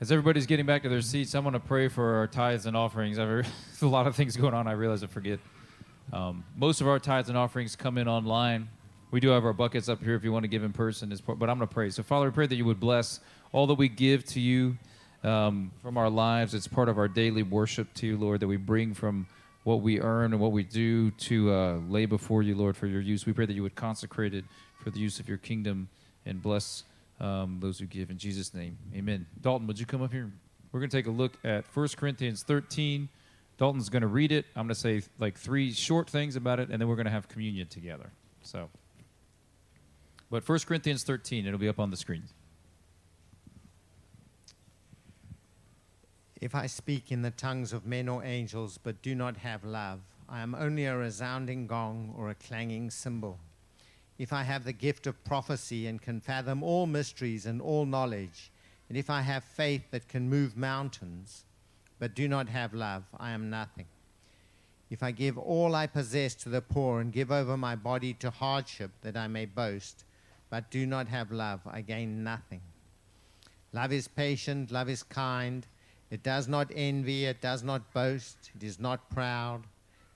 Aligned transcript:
As 0.00 0.12
everybody's 0.12 0.46
getting 0.46 0.64
back 0.64 0.84
to 0.84 0.88
their 0.88 1.00
seats, 1.00 1.34
I 1.34 1.40
want 1.40 1.54
to 1.54 1.60
pray 1.60 1.88
for 1.88 2.18
our 2.18 2.28
tithes 2.28 2.66
and 2.66 2.76
offerings. 2.76 3.16
There's 3.16 3.46
a 3.82 3.88
lot 3.88 4.06
of 4.06 4.14
things 4.14 4.36
going 4.36 4.54
on. 4.54 4.68
I 4.68 4.72
realize 4.72 5.02
I 5.02 5.08
forget. 5.08 5.40
Um, 6.12 6.44
most 6.56 6.80
of 6.80 6.86
our 6.86 7.00
tithes 7.00 7.28
and 7.28 7.36
offerings 7.36 7.74
come 7.74 7.98
in 7.98 8.06
online. 8.06 8.68
We 9.10 9.18
do 9.18 9.30
have 9.30 9.44
our 9.44 9.52
buckets 9.52 9.88
up 9.88 10.00
here 10.00 10.14
if 10.14 10.22
you 10.22 10.30
want 10.30 10.44
to 10.44 10.48
give 10.48 10.62
in 10.62 10.72
person, 10.72 11.12
but 11.26 11.50
I'm 11.50 11.58
going 11.58 11.58
to 11.58 11.66
pray. 11.66 11.90
So, 11.90 12.04
Father, 12.04 12.26
we 12.26 12.30
pray 12.30 12.46
that 12.46 12.54
you 12.54 12.64
would 12.64 12.78
bless 12.78 13.18
all 13.50 13.66
that 13.66 13.74
we 13.74 13.88
give 13.88 14.24
to 14.26 14.40
you 14.40 14.78
um, 15.24 15.72
from 15.82 15.98
our 15.98 16.08
lives. 16.08 16.54
It's 16.54 16.68
part 16.68 16.88
of 16.88 16.96
our 16.96 17.08
daily 17.08 17.42
worship 17.42 17.92
to 17.94 18.06
you, 18.06 18.16
Lord, 18.16 18.38
that 18.38 18.46
we 18.46 18.56
bring 18.56 18.94
from 18.94 19.26
what 19.64 19.80
we 19.80 20.00
earn 20.00 20.32
and 20.32 20.40
what 20.40 20.52
we 20.52 20.62
do 20.62 21.10
to 21.10 21.52
uh, 21.52 21.76
lay 21.88 22.06
before 22.06 22.44
you, 22.44 22.54
Lord, 22.54 22.76
for 22.76 22.86
your 22.86 23.00
use. 23.00 23.26
We 23.26 23.32
pray 23.32 23.46
that 23.46 23.54
you 23.54 23.64
would 23.64 23.74
consecrate 23.74 24.32
it 24.32 24.44
for 24.80 24.90
the 24.90 25.00
use 25.00 25.18
of 25.18 25.28
your 25.28 25.38
kingdom 25.38 25.88
and 26.24 26.40
bless 26.40 26.84
um, 27.20 27.58
those 27.60 27.78
who 27.78 27.86
give. 27.86 28.10
In 28.10 28.18
Jesus' 28.18 28.54
name, 28.54 28.78
amen. 28.94 29.26
Dalton, 29.40 29.66
would 29.66 29.78
you 29.78 29.86
come 29.86 30.02
up 30.02 30.12
here? 30.12 30.30
We're 30.72 30.80
going 30.80 30.90
to 30.90 30.96
take 30.96 31.06
a 31.06 31.10
look 31.10 31.38
at 31.44 31.64
1 31.74 31.88
Corinthians 31.96 32.42
13. 32.42 33.08
Dalton's 33.56 33.88
going 33.88 34.02
to 34.02 34.08
read 34.08 34.32
it. 34.32 34.46
I'm 34.54 34.66
going 34.66 34.68
to 34.68 34.74
say 34.74 35.02
like 35.18 35.36
three 35.36 35.72
short 35.72 36.08
things 36.08 36.36
about 36.36 36.60
it, 36.60 36.68
and 36.70 36.80
then 36.80 36.88
we're 36.88 36.96
going 36.96 37.06
to 37.06 37.10
have 37.10 37.28
communion 37.28 37.66
together. 37.66 38.10
So, 38.42 38.68
but 40.30 40.48
1 40.48 40.58
Corinthians 40.60 41.02
13, 41.04 41.46
it'll 41.46 41.58
be 41.58 41.68
up 41.68 41.80
on 41.80 41.90
the 41.90 41.96
screen. 41.96 42.24
If 46.40 46.54
I 46.54 46.66
speak 46.66 47.10
in 47.10 47.22
the 47.22 47.32
tongues 47.32 47.72
of 47.72 47.84
men 47.84 48.08
or 48.08 48.22
angels, 48.22 48.78
but 48.78 49.02
do 49.02 49.14
not 49.14 49.38
have 49.38 49.64
love, 49.64 50.00
I 50.28 50.40
am 50.40 50.54
only 50.54 50.84
a 50.84 50.96
resounding 50.96 51.66
gong 51.66 52.14
or 52.16 52.30
a 52.30 52.34
clanging 52.34 52.90
cymbal 52.90 53.40
if 54.18 54.32
I 54.32 54.42
have 54.42 54.64
the 54.64 54.72
gift 54.72 55.06
of 55.06 55.22
prophecy 55.24 55.86
and 55.86 56.02
can 56.02 56.20
fathom 56.20 56.62
all 56.62 56.86
mysteries 56.86 57.46
and 57.46 57.62
all 57.62 57.86
knowledge, 57.86 58.50
and 58.88 58.98
if 58.98 59.08
I 59.08 59.20
have 59.20 59.44
faith 59.44 59.90
that 59.92 60.08
can 60.08 60.28
move 60.28 60.56
mountains, 60.56 61.44
but 61.98 62.14
do 62.14 62.26
not 62.26 62.48
have 62.48 62.74
love, 62.74 63.04
I 63.18 63.30
am 63.30 63.48
nothing. 63.48 63.86
If 64.90 65.02
I 65.02 65.12
give 65.12 65.38
all 65.38 65.74
I 65.74 65.86
possess 65.86 66.34
to 66.36 66.48
the 66.48 66.62
poor 66.62 67.00
and 67.00 67.12
give 67.12 67.30
over 67.30 67.56
my 67.56 67.76
body 67.76 68.14
to 68.14 68.30
hardship 68.30 68.90
that 69.02 69.16
I 69.16 69.28
may 69.28 69.44
boast, 69.44 70.04
but 70.50 70.70
do 70.70 70.86
not 70.86 71.08
have 71.08 71.30
love, 71.30 71.60
I 71.66 71.82
gain 71.82 72.24
nothing. 72.24 72.62
Love 73.72 73.92
is 73.92 74.08
patient, 74.08 74.72
love 74.72 74.88
is 74.88 75.02
kind. 75.02 75.66
It 76.10 76.22
does 76.22 76.48
not 76.48 76.72
envy, 76.74 77.26
it 77.26 77.42
does 77.42 77.62
not 77.62 77.92
boast, 77.92 78.50
it 78.56 78.64
is 78.64 78.80
not 78.80 79.10
proud, 79.10 79.64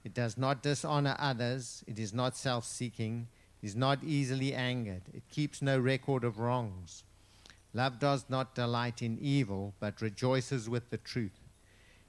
it 0.05 0.15
does 0.15 0.39
not 0.39 0.63
dishonor 0.63 1.15
others, 1.19 1.85
it 1.87 1.98
is 1.98 2.15
not 2.15 2.35
self 2.35 2.65
seeking 2.65 3.29
is 3.63 3.77
not 3.77 4.03
easily 4.03 4.53
angered. 4.53 5.03
It 5.15 5.23
keeps 5.31 5.63
no 5.63 5.79
record 5.79 6.25
of 6.25 6.39
wrongs. 6.39 7.05
Love 7.73 7.99
does 7.99 8.27
not 8.29 8.55
delight 8.55 9.01
in 9.01 9.19
evil, 9.21 9.75
but 9.81 10.03
rejoices 10.03 10.69
with 10.69 10.91
the 10.91 10.99
truth. 10.99 11.41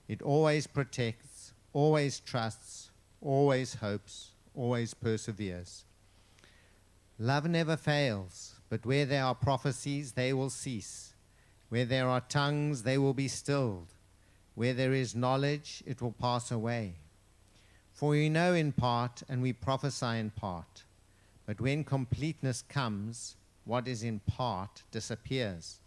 It 0.07 0.21
always 0.21 0.67
protects, 0.67 1.53
always 1.71 2.19
trusts, 2.19 2.89
always 3.21 3.75
hopes, 3.75 4.31
always 4.55 4.93
perseveres. 4.93 5.85
Love 7.17 7.47
never 7.47 7.77
fails, 7.77 8.55
but 8.69 8.85
where 8.85 9.05
there 9.05 9.23
are 9.23 9.35
prophecies, 9.35 10.13
they 10.13 10.33
will 10.33 10.49
cease. 10.49 11.13
Where 11.69 11.85
there 11.85 12.09
are 12.09 12.21
tongues, 12.21 12.83
they 12.83 12.97
will 12.97 13.13
be 13.13 13.27
stilled. 13.27 13.93
Where 14.55 14.73
there 14.73 14.93
is 14.93 15.15
knowledge, 15.15 15.83
it 15.85 16.01
will 16.01 16.11
pass 16.11 16.51
away. 16.51 16.95
For 17.93 18.09
we 18.09 18.29
know 18.29 18.53
in 18.53 18.71
part, 18.71 19.23
and 19.29 19.41
we 19.41 19.53
prophesy 19.53 20.17
in 20.17 20.31
part. 20.31 20.82
But 21.45 21.59
when 21.59 21.83
completeness 21.83 22.61
comes, 22.61 23.35
what 23.65 23.87
is 23.87 24.03
in 24.03 24.19
part 24.19 24.83
disappears. 24.91 25.79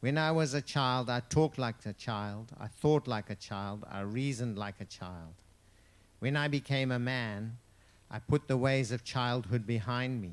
When 0.00 0.16
I 0.16 0.32
was 0.32 0.54
a 0.54 0.62
child, 0.62 1.10
I 1.10 1.20
talked 1.20 1.58
like 1.58 1.84
a 1.84 1.92
child, 1.92 2.52
I 2.58 2.68
thought 2.68 3.06
like 3.06 3.28
a 3.28 3.34
child, 3.34 3.84
I 3.90 4.00
reasoned 4.00 4.56
like 4.56 4.80
a 4.80 4.86
child. 4.86 5.34
When 6.20 6.36
I 6.36 6.48
became 6.48 6.90
a 6.90 6.98
man, 6.98 7.58
I 8.10 8.18
put 8.18 8.48
the 8.48 8.56
ways 8.56 8.92
of 8.92 9.04
childhood 9.04 9.66
behind 9.66 10.22
me. 10.22 10.32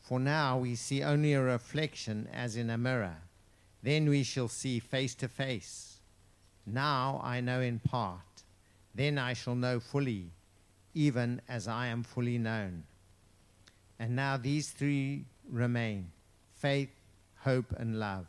For 0.00 0.20
now 0.20 0.58
we 0.58 0.74
see 0.74 1.02
only 1.02 1.32
a 1.32 1.42
reflection 1.42 2.28
as 2.32 2.56
in 2.56 2.68
a 2.68 2.78
mirror. 2.78 3.16
Then 3.82 4.08
we 4.08 4.22
shall 4.22 4.48
see 4.48 4.78
face 4.78 5.14
to 5.16 5.28
face. 5.28 5.98
Now 6.66 7.20
I 7.24 7.40
know 7.40 7.60
in 7.60 7.78
part. 7.78 8.42
Then 8.94 9.18
I 9.18 9.32
shall 9.32 9.54
know 9.54 9.80
fully 9.80 10.30
even 10.94 11.40
as 11.48 11.68
I 11.68 11.86
am 11.88 12.02
fully 12.02 12.38
known. 12.38 12.84
And 13.98 14.16
now 14.16 14.36
these 14.36 14.70
three 14.70 15.24
remain 15.50 16.10
faith, 16.54 16.90
hope, 17.38 17.72
and 17.76 17.98
love. 17.98 18.26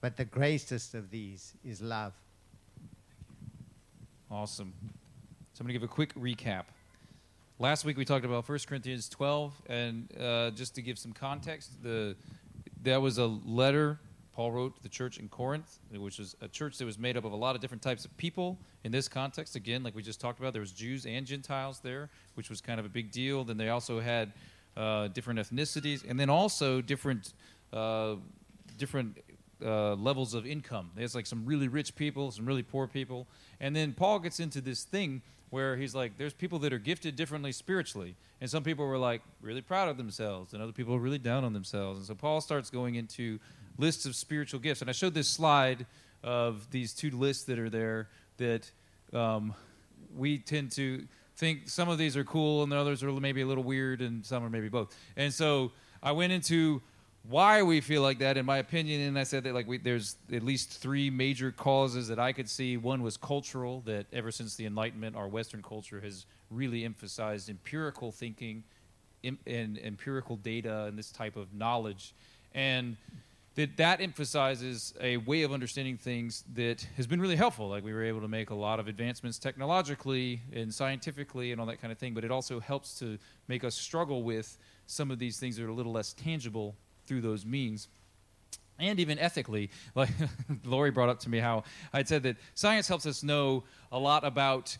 But 0.00 0.16
the 0.16 0.24
greatest 0.24 0.94
of 0.94 1.10
these 1.10 1.54
is 1.64 1.80
love. 1.80 2.12
Awesome. 4.30 4.72
So 5.52 5.60
I'm 5.60 5.66
going 5.66 5.74
to 5.74 5.80
give 5.80 5.82
a 5.82 5.92
quick 5.92 6.14
recap. 6.14 6.64
Last 7.58 7.84
week 7.84 7.96
we 7.96 8.04
talked 8.04 8.24
about 8.24 8.48
1 8.48 8.58
Corinthians 8.66 9.08
12, 9.08 9.52
and 9.68 10.08
uh, 10.20 10.50
just 10.50 10.74
to 10.74 10.82
give 10.82 10.98
some 10.98 11.12
context, 11.12 11.70
the 11.82 12.16
that 12.82 13.00
was 13.00 13.18
a 13.18 13.26
letter 13.26 13.98
Paul 14.34 14.50
wrote 14.50 14.76
to 14.76 14.82
the 14.82 14.88
church 14.88 15.18
in 15.18 15.28
Corinth, 15.28 15.78
which 15.92 16.18
was 16.18 16.34
a 16.40 16.48
church 16.48 16.78
that 16.78 16.84
was 16.84 16.98
made 16.98 17.16
up 17.16 17.24
of 17.24 17.32
a 17.32 17.36
lot 17.36 17.54
of 17.54 17.60
different 17.60 17.82
types 17.82 18.04
of 18.04 18.16
people. 18.16 18.58
In 18.82 18.90
this 18.90 19.08
context, 19.08 19.54
again, 19.54 19.84
like 19.84 19.94
we 19.94 20.02
just 20.02 20.20
talked 20.20 20.40
about, 20.40 20.52
there 20.52 20.60
was 20.60 20.72
Jews 20.72 21.06
and 21.06 21.24
Gentiles 21.24 21.80
there, 21.80 22.10
which 22.34 22.50
was 22.50 22.60
kind 22.60 22.80
of 22.80 22.86
a 22.86 22.88
big 22.88 23.12
deal. 23.12 23.44
Then 23.44 23.56
they 23.58 23.68
also 23.68 24.00
had 24.00 24.32
uh, 24.76 25.06
different 25.08 25.38
ethnicities, 25.38 26.08
and 26.08 26.18
then 26.18 26.28
also 26.28 26.80
different 26.80 27.32
uh, 27.72 28.16
different 28.76 29.18
uh, 29.64 29.94
levels 29.94 30.34
of 30.34 30.46
income. 30.46 30.90
There's 30.96 31.14
like 31.14 31.26
some 31.26 31.46
really 31.46 31.68
rich 31.68 31.94
people, 31.94 32.32
some 32.32 32.44
really 32.44 32.64
poor 32.64 32.88
people, 32.88 33.28
and 33.60 33.74
then 33.74 33.92
Paul 33.92 34.18
gets 34.18 34.40
into 34.40 34.60
this 34.60 34.82
thing 34.82 35.22
where 35.50 35.76
he's 35.76 35.94
like, 35.94 36.18
there's 36.18 36.34
people 36.34 36.58
that 36.58 36.72
are 36.72 36.78
gifted 36.78 37.14
differently 37.14 37.52
spiritually, 37.52 38.16
and 38.40 38.50
some 38.50 38.64
people 38.64 38.84
were 38.84 38.98
like 38.98 39.22
really 39.40 39.62
proud 39.62 39.88
of 39.88 39.96
themselves, 39.96 40.52
and 40.52 40.60
other 40.60 40.72
people 40.72 40.92
are 40.92 40.98
really 40.98 41.18
down 41.18 41.44
on 41.44 41.52
themselves, 41.52 41.98
and 41.98 42.06
so 42.08 42.14
Paul 42.16 42.40
starts 42.40 42.68
going 42.70 42.96
into 42.96 43.38
lists 43.78 44.06
of 44.06 44.14
spiritual 44.14 44.60
gifts. 44.60 44.80
And 44.80 44.90
I 44.90 44.92
showed 44.92 45.14
this 45.14 45.28
slide 45.28 45.86
of 46.22 46.70
these 46.70 46.92
two 46.92 47.10
lists 47.10 47.44
that 47.44 47.58
are 47.58 47.70
there 47.70 48.08
that 48.38 48.70
um, 49.12 49.54
we 50.16 50.38
tend 50.38 50.72
to 50.72 51.06
think 51.36 51.68
some 51.68 51.88
of 51.88 51.98
these 51.98 52.16
are 52.16 52.24
cool 52.24 52.62
and 52.62 52.70
the 52.70 52.76
others 52.76 53.02
are 53.02 53.12
maybe 53.12 53.42
a 53.42 53.46
little 53.46 53.64
weird 53.64 54.00
and 54.00 54.24
some 54.24 54.44
are 54.44 54.50
maybe 54.50 54.68
both. 54.68 54.96
And 55.16 55.32
so 55.32 55.72
I 56.02 56.12
went 56.12 56.32
into 56.32 56.82
why 57.28 57.62
we 57.62 57.80
feel 57.80 58.02
like 58.02 58.18
that 58.18 58.36
in 58.36 58.44
my 58.44 58.58
opinion 58.58 59.00
and 59.00 59.18
i 59.18 59.22
said 59.22 59.44
that 59.44 59.54
like 59.54 59.66
we, 59.66 59.78
there's 59.78 60.16
at 60.30 60.42
least 60.42 60.70
three 60.70 61.08
major 61.08 61.50
causes 61.50 62.06
that 62.08 62.18
i 62.18 62.32
could 62.32 62.48
see 62.48 62.76
one 62.76 63.02
was 63.02 63.16
cultural 63.16 63.80
that 63.86 64.04
ever 64.12 64.30
since 64.30 64.56
the 64.56 64.66
enlightenment 64.66 65.16
our 65.16 65.26
western 65.26 65.62
culture 65.62 66.00
has 66.00 66.26
really 66.50 66.84
emphasized 66.84 67.48
empirical 67.48 68.12
thinking 68.12 68.62
and 69.46 69.78
empirical 69.82 70.36
data 70.36 70.84
and 70.84 70.98
this 70.98 71.10
type 71.10 71.34
of 71.36 71.52
knowledge 71.54 72.14
and 72.54 72.94
that 73.56 73.76
that 73.76 74.00
emphasizes 74.00 74.94
a 75.00 75.16
way 75.18 75.42
of 75.42 75.52
understanding 75.52 75.96
things 75.96 76.42
that 76.54 76.86
has 76.96 77.06
been 77.06 77.20
really 77.20 77.36
helpful. 77.36 77.68
Like 77.68 77.84
we 77.84 77.92
were 77.92 78.02
able 78.02 78.20
to 78.22 78.28
make 78.28 78.50
a 78.50 78.54
lot 78.54 78.80
of 78.80 78.88
advancements 78.88 79.38
technologically 79.38 80.42
and 80.52 80.74
scientifically 80.74 81.52
and 81.52 81.60
all 81.60 81.66
that 81.68 81.80
kind 81.80 81.92
of 81.92 81.98
thing, 81.98 82.14
but 82.14 82.24
it 82.24 82.32
also 82.32 82.58
helps 82.58 82.98
to 82.98 83.18
make 83.46 83.62
us 83.62 83.76
struggle 83.76 84.24
with 84.24 84.58
some 84.86 85.10
of 85.10 85.18
these 85.18 85.38
things 85.38 85.56
that 85.56 85.64
are 85.64 85.68
a 85.68 85.74
little 85.74 85.92
less 85.92 86.12
tangible 86.14 86.74
through 87.06 87.20
those 87.20 87.46
means. 87.46 87.88
And 88.80 88.98
even 88.98 89.20
ethically, 89.20 89.70
like 89.94 90.10
Lori 90.64 90.90
brought 90.90 91.08
up 91.08 91.20
to 91.20 91.30
me 91.30 91.38
how 91.38 91.62
I'd 91.92 92.08
said 92.08 92.24
that 92.24 92.36
science 92.54 92.88
helps 92.88 93.06
us 93.06 93.22
know 93.22 93.62
a 93.92 93.98
lot 93.98 94.24
about 94.24 94.76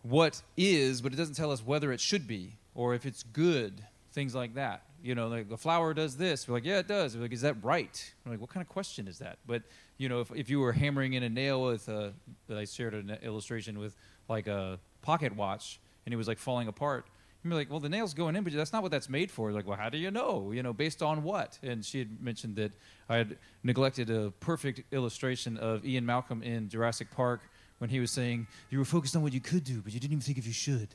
what 0.00 0.40
is, 0.56 1.02
but 1.02 1.12
it 1.12 1.16
doesn't 1.16 1.34
tell 1.34 1.50
us 1.50 1.64
whether 1.64 1.92
it 1.92 2.00
should 2.00 2.26
be 2.26 2.56
or 2.74 2.94
if 2.94 3.04
it's 3.04 3.22
good, 3.22 3.84
things 4.12 4.34
like 4.34 4.54
that 4.54 4.82
you 5.04 5.14
know, 5.14 5.28
like 5.28 5.50
the 5.50 5.58
flower 5.58 5.92
does 5.92 6.16
this. 6.16 6.48
We're 6.48 6.54
like, 6.54 6.64
yeah, 6.64 6.78
it 6.78 6.88
does. 6.88 7.14
We're 7.14 7.24
like, 7.24 7.32
is 7.32 7.42
that 7.42 7.62
right? 7.62 8.14
We're 8.24 8.32
like, 8.32 8.40
what 8.40 8.48
kind 8.48 8.62
of 8.62 8.68
question 8.68 9.06
is 9.06 9.18
that? 9.18 9.38
But 9.46 9.62
you 9.98 10.08
know, 10.08 10.20
if, 10.20 10.32
if 10.34 10.48
you 10.48 10.60
were 10.60 10.72
hammering 10.72 11.12
in 11.12 11.22
a 11.22 11.28
nail 11.28 11.62
with 11.62 11.88
uh, 11.90 12.10
a, 12.48 12.56
I 12.56 12.64
shared 12.64 12.94
an 12.94 13.10
illustration 13.22 13.78
with 13.78 13.94
like 14.30 14.46
a 14.46 14.80
pocket 15.02 15.36
watch, 15.36 15.78
and 16.06 16.14
it 16.14 16.16
was 16.16 16.26
like 16.26 16.38
falling 16.38 16.68
apart. 16.68 17.06
You'd 17.42 17.50
be 17.50 17.56
like, 17.56 17.70
well, 17.70 17.80
the 17.80 17.90
nail's 17.90 18.14
going 18.14 18.34
in, 18.34 18.44
but 18.44 18.54
that's 18.54 18.72
not 18.72 18.82
what 18.82 18.90
that's 18.90 19.10
made 19.10 19.30
for. 19.30 19.52
Like, 19.52 19.66
well, 19.66 19.76
how 19.76 19.90
do 19.90 19.98
you 19.98 20.10
know? 20.10 20.50
You 20.52 20.62
know, 20.62 20.72
based 20.72 21.02
on 21.02 21.22
what? 21.22 21.58
And 21.62 21.84
she 21.84 21.98
had 21.98 22.22
mentioned 22.22 22.56
that 22.56 22.72
I 23.06 23.18
had 23.18 23.36
neglected 23.62 24.08
a 24.08 24.30
perfect 24.40 24.80
illustration 24.90 25.58
of 25.58 25.84
Ian 25.84 26.06
Malcolm 26.06 26.42
in 26.42 26.70
Jurassic 26.70 27.10
Park 27.10 27.42
when 27.76 27.90
he 27.90 28.00
was 28.00 28.10
saying, 28.10 28.46
you 28.70 28.78
were 28.78 28.86
focused 28.86 29.14
on 29.14 29.22
what 29.22 29.34
you 29.34 29.40
could 29.40 29.64
do, 29.64 29.82
but 29.82 29.92
you 29.92 30.00
didn't 30.00 30.12
even 30.12 30.22
think 30.22 30.38
if 30.38 30.46
you 30.46 30.54
should. 30.54 30.88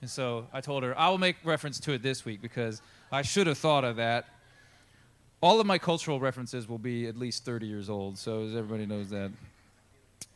And 0.00 0.10
so 0.10 0.46
I 0.52 0.60
told 0.60 0.82
her, 0.82 0.98
I 0.98 1.08
will 1.08 1.18
make 1.18 1.36
reference 1.44 1.80
to 1.80 1.92
it 1.92 2.02
this 2.02 2.24
week 2.24 2.42
because 2.42 2.82
I 3.10 3.22
should 3.22 3.46
have 3.46 3.58
thought 3.58 3.84
of 3.84 3.96
that. 3.96 4.26
All 5.40 5.60
of 5.60 5.66
my 5.66 5.78
cultural 5.78 6.20
references 6.20 6.68
will 6.68 6.78
be 6.78 7.06
at 7.06 7.16
least 7.16 7.44
30 7.44 7.66
years 7.66 7.88
old, 7.88 8.18
so 8.18 8.42
as 8.44 8.54
everybody 8.54 8.86
knows 8.86 9.10
that. 9.10 9.30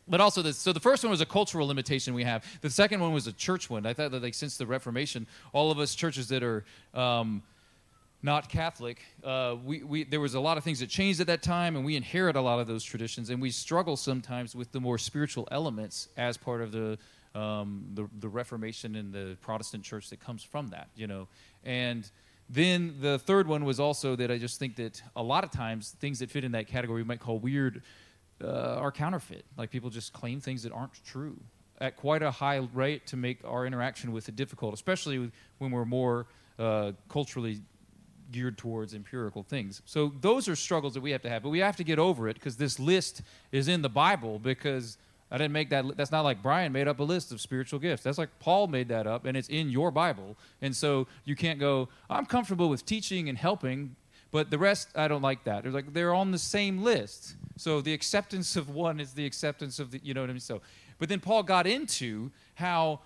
But 0.07 0.19
also, 0.19 0.41
this, 0.41 0.57
so 0.57 0.73
the 0.73 0.79
first 0.79 1.03
one 1.03 1.11
was 1.11 1.21
a 1.21 1.25
cultural 1.25 1.67
limitation 1.67 2.13
we 2.13 2.23
have. 2.23 2.43
The 2.61 2.69
second 2.69 3.01
one 3.01 3.13
was 3.13 3.27
a 3.27 3.33
church 3.33 3.69
one. 3.69 3.85
I 3.85 3.93
thought 3.93 4.11
that, 4.11 4.21
like, 4.21 4.33
since 4.33 4.57
the 4.57 4.65
Reformation, 4.65 5.27
all 5.53 5.71
of 5.71 5.79
us 5.79 5.95
churches 5.95 6.27
that 6.29 6.43
are 6.43 6.65
um, 6.93 7.43
not 8.23 8.49
Catholic, 8.49 9.01
uh, 9.23 9.55
we, 9.63 9.83
we, 9.83 10.03
there 10.03 10.19
was 10.19 10.35
a 10.35 10.39
lot 10.39 10.57
of 10.57 10.63
things 10.63 10.79
that 10.79 10.89
changed 10.89 11.19
at 11.21 11.27
that 11.27 11.41
time, 11.41 11.75
and 11.75 11.83
we 11.83 11.95
inherit 11.95 12.35
a 12.35 12.41
lot 12.41 12.59
of 12.59 12.67
those 12.67 12.83
traditions, 12.83 13.29
and 13.29 13.41
we 13.41 13.49
struggle 13.49 13.97
sometimes 13.97 14.55
with 14.55 14.71
the 14.71 14.79
more 14.79 14.97
spiritual 14.97 15.47
elements 15.51 16.07
as 16.17 16.37
part 16.37 16.61
of 16.61 16.71
the, 16.71 16.97
um, 17.33 17.85
the, 17.93 18.07
the 18.19 18.29
Reformation 18.29 18.95
and 18.95 19.11
the 19.11 19.37
Protestant 19.41 19.83
church 19.83 20.09
that 20.09 20.19
comes 20.19 20.43
from 20.43 20.67
that, 20.69 20.89
you 20.95 21.07
know. 21.07 21.27
And 21.63 22.09
then 22.47 22.95
the 22.99 23.17
third 23.17 23.47
one 23.47 23.65
was 23.65 23.79
also 23.79 24.15
that 24.17 24.29
I 24.29 24.37
just 24.37 24.59
think 24.59 24.75
that 24.75 25.01
a 25.15 25.23
lot 25.23 25.43
of 25.43 25.51
times 25.51 25.95
things 25.99 26.19
that 26.19 26.29
fit 26.29 26.43
in 26.43 26.51
that 26.51 26.67
category 26.67 27.01
we 27.01 27.07
might 27.07 27.19
call 27.21 27.39
weird 27.39 27.81
uh, 28.43 28.75
are 28.75 28.91
counterfeit. 28.91 29.45
Like 29.57 29.71
people 29.71 29.89
just 29.89 30.13
claim 30.13 30.41
things 30.41 30.63
that 30.63 30.71
aren't 30.71 30.93
true 31.05 31.39
at 31.79 31.95
quite 31.95 32.21
a 32.21 32.29
high 32.29 32.67
rate 32.73 33.07
to 33.07 33.17
make 33.17 33.39
our 33.45 33.65
interaction 33.65 34.11
with 34.11 34.29
it 34.29 34.35
difficult, 34.35 34.73
especially 34.73 35.31
when 35.57 35.71
we're 35.71 35.85
more 35.85 36.27
uh, 36.59 36.91
culturally 37.09 37.61
geared 38.31 38.57
towards 38.57 38.93
empirical 38.93 39.43
things. 39.43 39.81
So 39.85 40.13
those 40.21 40.47
are 40.47 40.55
struggles 40.55 40.93
that 40.93 41.01
we 41.01 41.11
have 41.11 41.21
to 41.23 41.29
have, 41.29 41.43
but 41.43 41.49
we 41.49 41.59
have 41.59 41.75
to 41.77 41.83
get 41.83 41.99
over 41.99 42.27
it 42.27 42.35
because 42.35 42.57
this 42.57 42.79
list 42.79 43.21
is 43.51 43.67
in 43.67 43.81
the 43.81 43.89
Bible 43.89 44.39
because 44.39 44.97
I 45.31 45.37
didn't 45.37 45.53
make 45.53 45.69
that 45.69 45.95
that's 45.95 46.11
not 46.11 46.21
like 46.21 46.43
Brian 46.43 46.71
made 46.71 46.87
up 46.87 46.99
a 46.99 47.03
list 47.03 47.31
of 47.31 47.39
spiritual 47.39 47.79
gifts. 47.79 48.03
That's 48.03 48.17
like 48.17 48.29
Paul 48.39 48.67
made 48.67 48.89
that 48.89 49.07
up 49.07 49.25
and 49.25 49.37
it's 49.37 49.47
in 49.47 49.69
your 49.69 49.89
Bible. 49.89 50.35
And 50.61 50.75
so 50.75 51.07
you 51.23 51.35
can't 51.35 51.59
go, 51.59 51.87
I'm 52.09 52.25
comfortable 52.25 52.67
with 52.67 52.85
teaching 52.85 53.29
and 53.29 53.37
helping, 53.37 53.95
but 54.31 54.49
the 54.49 54.57
rest 54.57 54.89
I 54.95 55.07
don't 55.07 55.21
like 55.21 55.45
that. 55.45 55.63
They're 55.63 55.71
like 55.71 55.93
they're 55.93 56.13
on 56.13 56.31
the 56.31 56.37
same 56.37 56.83
list. 56.83 57.35
So 57.57 57.79
the 57.79 57.93
acceptance 57.93 58.55
of 58.55 58.69
one 58.69 58.99
is 58.99 59.13
the 59.13 59.25
acceptance 59.25 59.79
of 59.79 59.91
the 59.91 60.01
you 60.03 60.13
know 60.13 60.21
what 60.21 60.29
I 60.29 60.33
mean? 60.33 60.39
So 60.41 60.61
but 60.99 61.09
then 61.09 61.19
Paul 61.19 61.43
got 61.43 61.65
into 61.65 62.29
how 62.55 62.99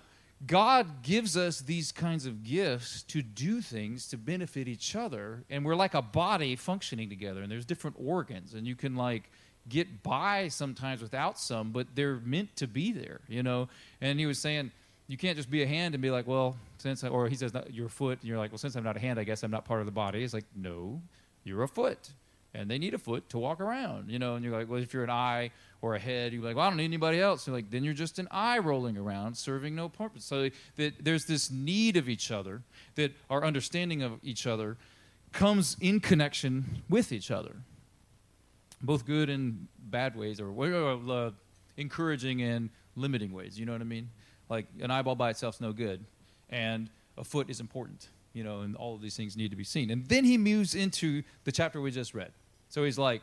God 0.46 1.02
gives 1.02 1.38
us 1.38 1.62
these 1.62 1.92
kinds 1.92 2.26
of 2.26 2.44
gifts 2.44 3.04
to 3.04 3.22
do 3.22 3.62
things 3.62 4.08
to 4.10 4.18
benefit 4.18 4.68
each 4.68 4.96
other, 4.96 5.44
and 5.50 5.64
we're 5.64 5.76
like 5.76 5.94
a 5.94 6.02
body 6.02 6.56
functioning 6.56 7.10
together, 7.10 7.42
and 7.42 7.52
there's 7.52 7.66
different 7.66 7.96
organs, 8.00 8.54
and 8.54 8.68
you 8.68 8.76
can 8.76 8.96
like 8.96 9.30
get 9.68 10.04
by 10.04 10.48
sometimes 10.50 11.02
without 11.02 11.40
some, 11.40 11.72
but 11.72 11.88
they're 11.96 12.18
meant 12.18 12.56
to 12.58 12.68
be 12.68 12.92
there, 12.92 13.22
you 13.28 13.44
know. 13.44 13.70
And 14.02 14.20
he 14.20 14.26
was 14.26 14.38
saying 14.38 14.72
you 15.08 15.18
can't 15.18 15.38
just 15.38 15.50
be 15.50 15.64
a 15.64 15.68
hand 15.68 15.96
and 15.96 16.02
be 16.02 16.12
like, 16.12 16.28
well, 16.28 16.58
since 16.78 17.04
I, 17.04 17.08
or 17.08 17.28
he 17.30 17.36
says 17.36 17.54
you're 17.72 17.90
foot, 17.90 18.20
and 18.20 18.28
you're 18.28 18.38
like, 18.38 18.52
well, 18.52 18.60
since 18.60 18.76
I'm 18.76 18.84
not 18.84 18.98
a 18.98 19.00
hand, 19.00 19.20
I 19.20 19.24
guess 19.24 19.42
I'm 19.42 19.52
not 19.52 19.66
part 19.66 19.80
of 19.80 19.86
the 19.86 19.92
body. 19.92 20.24
It's 20.24 20.34
like, 20.34 20.46
no, 20.56 21.02
you're 21.44 21.64
a 21.64 21.68
foot, 21.68 22.10
and 22.56 22.72
they 22.72 22.78
need 22.78 22.94
a 22.94 22.98
foot 22.98 23.28
to 23.30 23.38
walk 23.38 23.60
around, 23.60 24.10
you 24.10 24.18
know. 24.18 24.36
And 24.36 24.44
you're 24.44 24.58
like, 24.58 24.70
well, 24.70 24.82
if 24.82 24.94
you're 24.94 25.04
an 25.04 25.10
eye 25.10 25.52
or 25.82 25.96
a 25.96 26.00
head, 26.00 26.34
you're 26.34 26.44
like, 26.44 26.56
well, 26.56 26.66
I 26.66 26.70
don't 26.70 26.78
need 26.78 26.86
anybody 26.86 27.20
else. 27.20 27.46
You're 27.46 27.56
like, 27.56 27.70
then 27.70 27.84
you're 27.84 27.94
just 27.94 28.18
an 28.18 28.28
eye 28.32 28.60
rolling 28.60 28.98
around 28.98 29.36
serving 29.36 29.76
no 29.76 29.90
purpose. 29.90 30.24
So 30.24 30.50
that 30.78 30.94
there's 31.04 31.26
this 31.26 31.52
need 31.52 31.98
of 31.98 32.08
each 32.08 32.32
other, 32.32 32.62
that 32.96 33.12
our 33.30 33.44
understanding 33.44 34.02
of 34.02 34.14
each 34.24 34.48
other 34.48 34.78
comes 35.34 35.76
in 35.82 36.00
connection 36.00 36.84
with 36.90 37.12
each 37.12 37.30
other, 37.30 37.58
both 38.82 39.06
good 39.06 39.30
and 39.30 39.68
bad 39.78 40.16
ways, 40.16 40.40
or 40.40 40.50
uh, 41.12 41.32
encouraging 41.76 42.42
and 42.42 42.70
limiting 42.96 43.34
ways. 43.34 43.60
You 43.60 43.66
know 43.66 43.74
what 43.74 43.82
I 43.82 43.86
mean? 43.86 44.10
Like 44.50 44.68
an 44.80 44.92
eyeball 44.92 45.16
by 45.16 45.32
itself 45.32 45.56
is 45.56 45.62
no 45.62 45.74
good, 45.74 46.06
and 46.50 46.90
a 47.18 47.24
foot 47.24 47.50
is 47.50 47.60
important. 47.60 48.10
You 48.34 48.44
know, 48.44 48.62
and 48.62 48.76
all 48.76 48.96
of 48.96 49.02
these 49.02 49.16
things 49.16 49.38
need 49.38 49.52
to 49.52 49.56
be 49.56 49.64
seen. 49.64 49.90
And 49.90 50.06
then 50.08 50.26
he 50.26 50.38
moves 50.38 50.76
into 50.76 51.24
the 51.46 51.54
chapter 51.54 51.80
we 51.80 51.90
just 51.90 52.14
read. 52.14 52.34
So 52.76 52.84
he's 52.84 52.98
like, 52.98 53.22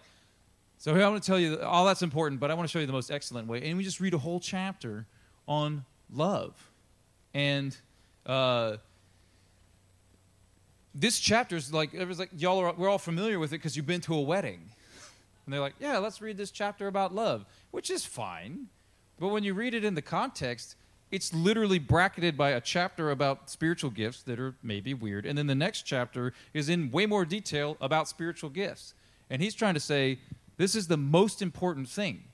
so 0.79 0.95
here 0.95 1.05
I 1.05 1.09
want 1.11 1.23
to 1.23 1.27
tell 1.27 1.39
you 1.39 1.61
all 1.61 1.85
that's 1.85 2.01
important, 2.01 2.41
but 2.41 2.51
I 2.51 2.55
want 2.55 2.67
to 2.67 2.73
show 2.73 2.79
you 2.79 2.87
the 2.87 2.93
most 2.95 3.11
excellent 3.11 3.49
way. 3.49 3.61
And 3.69 3.77
we 3.77 3.85
just 3.85 4.01
read 4.01 4.15
a 4.15 4.19
whole 4.19 4.41
chapter 4.41 5.05
on 5.47 5.85
love. 6.11 6.55
And 7.35 7.77
uh, 8.25 8.79
this 10.95 11.19
chapter 11.19 11.55
is 11.55 11.71
like, 11.71 11.93
it 11.93 12.09
was 12.09 12.19
like 12.19 12.31
y'all 12.35 12.61
are, 12.61 12.73
we're 12.73 12.89
all 12.89 12.97
familiar 12.97 13.39
with 13.39 13.51
it 13.51 13.59
because 13.59 13.77
you've 13.77 13.87
been 13.87 14.01
to 14.01 14.15
a 14.15 14.23
wedding. 14.23 14.71
And 15.45 15.53
they're 15.53 15.61
like, 15.61 15.75
yeah, 15.79 15.99
let's 15.99 16.23
read 16.23 16.39
this 16.39 16.51
chapter 16.51 16.87
about 16.87 17.15
love, 17.15 17.45
which 17.73 17.91
is 17.91 18.07
fine. 18.07 18.69
But 19.21 19.29
when 19.29 19.45
you 19.45 19.53
read 19.53 19.75
it 19.75 19.85
in 19.85 19.97
the 19.97 20.01
context, 20.01 20.77
it's 21.11 21.35
literally 21.35 21.79
bracketed 21.79 22.39
by 22.39 22.53
a 22.53 22.61
chapter 22.63 23.11
about 23.11 23.51
spiritual 23.51 23.91
gifts 23.91 24.23
that 24.23 24.41
are 24.41 24.55
maybe 24.63 24.95
weird. 24.95 25.27
And 25.27 25.37
then 25.37 25.47
the 25.47 25.55
next 25.55 25.83
chapter 25.83 26.33
is 26.55 26.71
in 26.71 26.91
way 26.91 27.05
more 27.05 27.27
detail 27.27 27.77
about 27.83 28.09
spiritual 28.09 28.49
gifts. 28.49 28.95
And 29.33 29.41
he's 29.41 29.55
trying 29.55 29.73
to 29.73 29.81
say, 29.81 30.19
this 30.59 30.75
is 30.75 30.89
the 30.89 30.99
most 30.99 31.41
important 31.41 31.89
thing. 31.89 32.25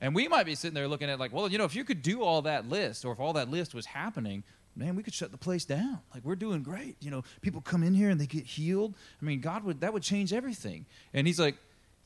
And 0.00 0.12
we 0.12 0.26
might 0.26 0.44
be 0.44 0.56
sitting 0.56 0.74
there 0.74 0.88
looking 0.88 1.08
at 1.08 1.20
like, 1.20 1.32
well, 1.32 1.48
you 1.48 1.56
know, 1.56 1.64
if 1.64 1.76
you 1.76 1.84
could 1.84 2.02
do 2.02 2.24
all 2.24 2.42
that 2.42 2.68
list, 2.68 3.04
or 3.04 3.12
if 3.12 3.20
all 3.20 3.32
that 3.34 3.48
list 3.48 3.74
was 3.74 3.86
happening, 3.86 4.42
man, 4.74 4.96
we 4.96 5.04
could 5.04 5.14
shut 5.14 5.30
the 5.30 5.38
place 5.38 5.64
down. 5.64 6.00
Like 6.12 6.24
we're 6.24 6.34
doing 6.34 6.64
great. 6.64 6.96
You 7.00 7.12
know, 7.12 7.22
people 7.42 7.60
come 7.60 7.84
in 7.84 7.94
here 7.94 8.10
and 8.10 8.20
they 8.20 8.26
get 8.26 8.44
healed. 8.44 8.96
I 9.20 9.24
mean, 9.24 9.40
God 9.40 9.62
would 9.62 9.82
that 9.82 9.92
would 9.92 10.02
change 10.02 10.32
everything. 10.32 10.84
And 11.14 11.28
he's 11.28 11.38
like, 11.38 11.54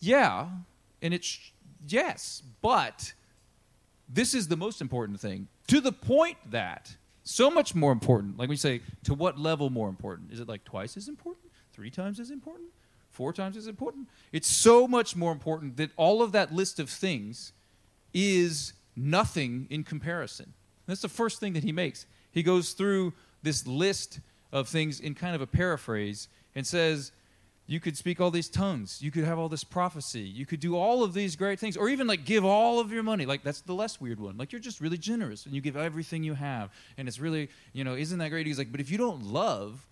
yeah, 0.00 0.48
and 1.00 1.14
it's 1.14 1.38
yes, 1.88 2.42
but 2.60 3.14
this 4.10 4.34
is 4.34 4.48
the 4.48 4.56
most 4.58 4.82
important 4.82 5.18
thing. 5.18 5.48
To 5.68 5.80
the 5.80 5.92
point 5.92 6.36
that 6.50 6.94
so 7.24 7.50
much 7.50 7.74
more 7.74 7.90
important. 7.90 8.36
Like 8.36 8.50
we 8.50 8.56
say, 8.56 8.82
to 9.04 9.14
what 9.14 9.38
level 9.38 9.70
more 9.70 9.88
important? 9.88 10.30
Is 10.30 10.40
it 10.40 10.46
like 10.46 10.64
twice 10.64 10.98
as 10.98 11.08
important? 11.08 11.46
Three 11.72 11.90
times 11.90 12.20
as 12.20 12.30
important? 12.30 12.68
Four 13.16 13.32
times 13.32 13.56
as 13.56 13.66
important. 13.66 14.08
It's 14.30 14.46
so 14.46 14.86
much 14.86 15.16
more 15.16 15.32
important 15.32 15.78
that 15.78 15.90
all 15.96 16.22
of 16.22 16.32
that 16.32 16.52
list 16.52 16.78
of 16.78 16.90
things 16.90 17.52
is 18.12 18.74
nothing 18.94 19.66
in 19.70 19.84
comparison. 19.84 20.52
That's 20.86 21.00
the 21.00 21.08
first 21.08 21.40
thing 21.40 21.54
that 21.54 21.64
he 21.64 21.72
makes. 21.72 22.06
He 22.30 22.42
goes 22.42 22.72
through 22.72 23.14
this 23.42 23.66
list 23.66 24.20
of 24.52 24.68
things 24.68 25.00
in 25.00 25.14
kind 25.14 25.34
of 25.34 25.40
a 25.40 25.46
paraphrase 25.46 26.28
and 26.54 26.66
says, 26.66 27.12
you 27.66 27.80
could 27.80 27.96
speak 27.96 28.20
all 28.20 28.30
these 28.30 28.48
tongues. 28.48 29.02
You 29.02 29.10
could 29.10 29.24
have 29.24 29.38
all 29.38 29.48
this 29.48 29.64
prophecy. 29.64 30.20
You 30.20 30.46
could 30.46 30.60
do 30.60 30.76
all 30.76 31.02
of 31.02 31.14
these 31.14 31.34
great 31.34 31.58
things, 31.58 31.76
or 31.76 31.88
even 31.88 32.06
like 32.06 32.24
give 32.24 32.44
all 32.44 32.78
of 32.78 32.92
your 32.92 33.02
money. 33.02 33.26
Like 33.26 33.42
that's 33.42 33.62
the 33.62 33.74
less 33.74 34.00
weird 34.00 34.20
one. 34.20 34.36
Like 34.36 34.52
you're 34.52 34.60
just 34.60 34.80
really 34.80 34.98
generous 34.98 35.46
and 35.46 35.54
you 35.54 35.60
give 35.60 35.76
everything 35.76 36.22
you 36.22 36.34
have, 36.34 36.70
and 36.96 37.08
it's 37.08 37.18
really, 37.18 37.48
you 37.72 37.82
know, 37.82 37.96
isn't 37.96 38.18
that 38.18 38.28
great? 38.28 38.46
He's 38.46 38.58
like, 38.58 38.70
but 38.70 38.80
if 38.80 38.90
you 38.90 38.98
don't 38.98 39.24
love, 39.24 39.84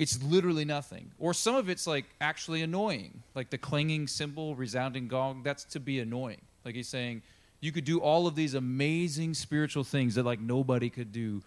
it's 0.00 0.22
literally 0.22 0.64
nothing. 0.64 1.10
Or 1.18 1.34
some 1.34 1.54
of 1.54 1.68
it's 1.68 1.86
like 1.86 2.06
actually 2.22 2.62
annoying, 2.62 3.22
like 3.34 3.50
the 3.50 3.58
clanging 3.58 4.06
cymbal, 4.06 4.54
resounding 4.54 5.08
gong, 5.08 5.42
that's 5.42 5.62
to 5.64 5.78
be 5.78 6.00
annoying. 6.00 6.40
Like 6.64 6.74
he's 6.74 6.88
saying, 6.88 7.20
you 7.60 7.70
could 7.70 7.84
do 7.84 7.98
all 8.00 8.26
of 8.26 8.34
these 8.34 8.54
amazing 8.54 9.34
spiritual 9.34 9.84
things 9.84 10.14
that 10.14 10.24
like 10.24 10.40
nobody 10.40 10.88
could 10.88 11.12
do. 11.12 11.42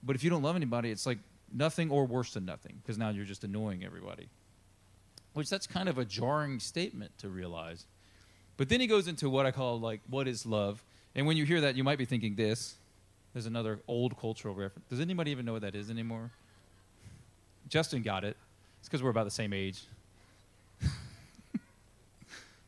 But 0.00 0.14
if 0.14 0.22
you 0.22 0.30
don't 0.30 0.44
love 0.44 0.54
anybody, 0.54 0.92
it's 0.92 1.06
like 1.06 1.18
nothing 1.52 1.90
or 1.90 2.04
worse 2.04 2.34
than 2.34 2.46
nothing, 2.46 2.78
because 2.80 2.98
now 2.98 3.08
you're 3.08 3.24
just 3.24 3.42
annoying 3.42 3.84
everybody. 3.84 4.28
Which 5.32 5.50
that's 5.50 5.66
kind 5.66 5.88
of 5.88 5.98
a 5.98 6.04
jarring 6.04 6.60
statement 6.60 7.18
to 7.18 7.28
realize. 7.28 7.84
But 8.56 8.68
then 8.68 8.80
he 8.80 8.86
goes 8.86 9.08
into 9.08 9.28
what 9.28 9.44
I 9.44 9.50
call 9.50 9.80
like 9.80 10.02
what 10.08 10.28
is 10.28 10.46
love. 10.46 10.84
And 11.16 11.26
when 11.26 11.36
you 11.36 11.44
hear 11.44 11.62
that, 11.62 11.74
you 11.74 11.82
might 11.82 11.98
be 11.98 12.04
thinking 12.04 12.36
this. 12.36 12.76
There's 13.32 13.46
another 13.46 13.80
old 13.88 14.16
cultural 14.16 14.54
reference. 14.54 14.88
Does 14.88 15.00
anybody 15.00 15.32
even 15.32 15.44
know 15.44 15.54
what 15.54 15.62
that 15.62 15.74
is 15.74 15.90
anymore? 15.90 16.30
Justin 17.68 18.02
got 18.02 18.24
it. 18.24 18.36
It's 18.80 18.88
because 18.88 19.02
we're 19.02 19.10
about 19.10 19.24
the 19.24 19.30
same 19.30 19.52
age. 19.52 19.82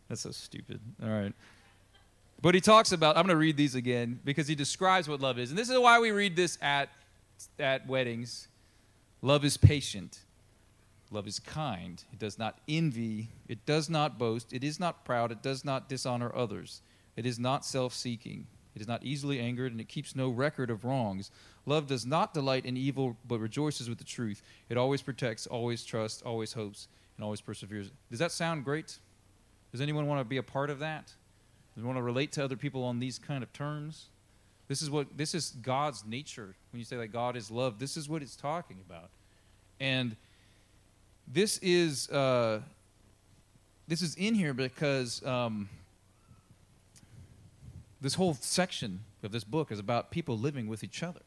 That's 0.08 0.22
so 0.22 0.30
stupid. 0.30 0.80
All 1.02 1.08
right. 1.08 1.32
But 2.40 2.54
he 2.54 2.60
talks 2.60 2.92
about, 2.92 3.16
I'm 3.16 3.24
going 3.24 3.34
to 3.34 3.40
read 3.40 3.56
these 3.56 3.74
again 3.74 4.20
because 4.24 4.46
he 4.46 4.54
describes 4.54 5.08
what 5.08 5.20
love 5.20 5.38
is. 5.38 5.50
And 5.50 5.58
this 5.58 5.68
is 5.68 5.78
why 5.78 5.98
we 5.98 6.10
read 6.10 6.36
this 6.36 6.56
at, 6.62 6.88
at 7.58 7.86
weddings. 7.86 8.48
Love 9.22 9.44
is 9.44 9.56
patient. 9.56 10.20
Love 11.10 11.26
is 11.26 11.38
kind. 11.38 12.02
It 12.12 12.18
does 12.18 12.38
not 12.38 12.58
envy. 12.68 13.28
It 13.48 13.64
does 13.66 13.90
not 13.90 14.18
boast. 14.18 14.52
It 14.52 14.62
is 14.62 14.78
not 14.78 15.04
proud. 15.04 15.32
It 15.32 15.42
does 15.42 15.64
not 15.64 15.88
dishonor 15.88 16.34
others. 16.34 16.82
It 17.16 17.26
is 17.26 17.38
not 17.38 17.64
self 17.64 17.94
seeking. 17.94 18.46
It 18.74 18.82
is 18.82 18.88
not 18.88 19.02
easily 19.02 19.40
angered, 19.40 19.72
and 19.72 19.80
it 19.80 19.88
keeps 19.88 20.14
no 20.14 20.28
record 20.28 20.70
of 20.70 20.84
wrongs. 20.84 21.32
Love 21.68 21.86
does 21.86 22.06
not 22.06 22.32
delight 22.32 22.64
in 22.64 22.78
evil, 22.78 23.14
but 23.26 23.38
rejoices 23.40 23.90
with 23.90 23.98
the 23.98 24.04
truth. 24.04 24.42
It 24.70 24.78
always 24.78 25.02
protects, 25.02 25.46
always 25.46 25.84
trusts, 25.84 26.22
always 26.22 26.54
hopes, 26.54 26.88
and 27.16 27.24
always 27.24 27.42
perseveres. 27.42 27.90
Does 28.10 28.20
that 28.20 28.32
sound 28.32 28.64
great? 28.64 28.98
Does 29.70 29.82
anyone 29.82 30.06
want 30.06 30.18
to 30.18 30.24
be 30.24 30.38
a 30.38 30.42
part 30.42 30.70
of 30.70 30.78
that? 30.78 31.12
Does 31.74 31.84
want 31.84 31.98
to 31.98 32.02
relate 32.02 32.32
to 32.32 32.42
other 32.42 32.56
people 32.56 32.84
on 32.84 33.00
these 33.00 33.18
kind 33.18 33.42
of 33.42 33.52
terms? 33.52 34.06
This 34.66 34.80
is 34.80 34.88
what 34.88 35.18
this 35.18 35.34
is 35.34 35.50
God's 35.60 36.06
nature. 36.06 36.54
When 36.72 36.78
you 36.78 36.86
say 36.86 36.96
that 36.96 37.08
God 37.08 37.36
is 37.36 37.50
love, 37.50 37.78
this 37.78 37.98
is 37.98 38.08
what 38.08 38.22
it's 38.22 38.34
talking 38.34 38.78
about. 38.88 39.10
And 39.78 40.16
this 41.30 41.58
is 41.58 42.08
uh, 42.08 42.62
this 43.86 44.00
is 44.00 44.14
in 44.14 44.34
here 44.34 44.54
because 44.54 45.22
um, 45.26 45.68
this 48.00 48.14
whole 48.14 48.38
section 48.40 49.00
of 49.22 49.32
this 49.32 49.44
book 49.44 49.70
is 49.70 49.78
about 49.78 50.10
people 50.10 50.38
living 50.38 50.66
with 50.66 50.82
each 50.82 51.02
other. 51.02 51.20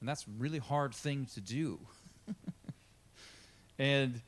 And 0.00 0.08
that's 0.08 0.24
a 0.24 0.30
really 0.38 0.58
hard 0.58 0.94
thing 0.94 1.26
to 1.34 1.40
do. 1.40 1.78
and 3.78 4.20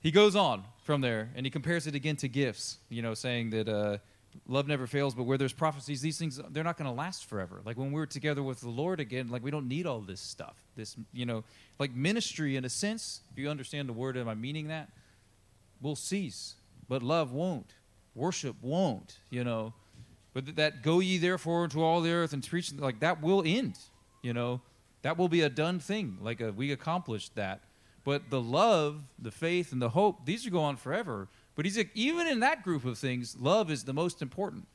he 0.00 0.10
goes 0.10 0.36
on 0.36 0.62
from 0.84 1.00
there 1.00 1.30
and 1.34 1.44
he 1.46 1.50
compares 1.50 1.86
it 1.86 1.94
again 1.94 2.16
to 2.16 2.28
gifts, 2.28 2.78
you 2.88 3.02
know, 3.02 3.14
saying 3.14 3.50
that 3.50 3.68
uh, 3.68 3.98
love 4.46 4.68
never 4.68 4.86
fails, 4.86 5.14
but 5.14 5.24
where 5.24 5.38
there's 5.38 5.52
prophecies, 5.52 6.00
these 6.00 6.18
things 6.18 6.40
they're 6.50 6.64
not 6.64 6.76
going 6.76 6.90
to 6.90 6.96
last 6.96 7.24
forever. 7.28 7.60
Like 7.64 7.76
when 7.76 7.92
we're 7.92 8.06
together 8.06 8.42
with 8.42 8.60
the 8.60 8.68
Lord 8.68 9.00
again, 9.00 9.28
like 9.28 9.42
we 9.42 9.50
don't 9.50 9.68
need 9.68 9.86
all 9.86 10.00
this 10.00 10.20
stuff. 10.20 10.56
This, 10.76 10.96
you 11.12 11.26
know, 11.26 11.44
like 11.78 11.94
ministry 11.94 12.56
in 12.56 12.64
a 12.64 12.68
sense. 12.68 13.20
If 13.32 13.38
you 13.38 13.48
understand 13.48 13.88
the 13.88 13.92
word, 13.92 14.16
am 14.16 14.28
I 14.28 14.34
meaning 14.34 14.68
that? 14.68 14.90
Will 15.80 15.96
cease, 15.96 16.54
but 16.88 17.02
love 17.02 17.32
won't. 17.32 17.72
Worship 18.14 18.56
won't. 18.62 19.16
You 19.30 19.44
know, 19.44 19.72
but 20.34 20.56
that 20.56 20.82
go 20.82 21.00
ye 21.00 21.18
therefore 21.18 21.64
into 21.64 21.82
all 21.82 22.00
the 22.00 22.10
earth 22.10 22.32
and 22.32 22.46
preach 22.46 22.72
like 22.74 23.00
that 23.00 23.22
will 23.22 23.42
end. 23.44 23.78
You 24.22 24.34
know, 24.34 24.60
that 25.06 25.16
will 25.16 25.28
be 25.28 25.42
a 25.42 25.48
done 25.48 25.78
thing. 25.78 26.18
Like 26.20 26.40
a, 26.40 26.50
we 26.50 26.72
accomplished 26.72 27.36
that. 27.36 27.60
But 28.02 28.28
the 28.28 28.40
love, 28.40 29.02
the 29.20 29.30
faith, 29.30 29.70
and 29.70 29.80
the 29.80 29.90
hope, 29.90 30.26
these 30.26 30.44
are 30.44 30.50
go 30.50 30.58
on 30.58 30.74
forever. 30.74 31.28
But 31.54 31.64
he's 31.64 31.76
like, 31.76 31.92
even 31.94 32.26
in 32.26 32.40
that 32.40 32.64
group 32.64 32.84
of 32.84 32.98
things, 32.98 33.36
love 33.38 33.70
is 33.70 33.84
the 33.84 33.92
most 33.92 34.20
important. 34.20 34.66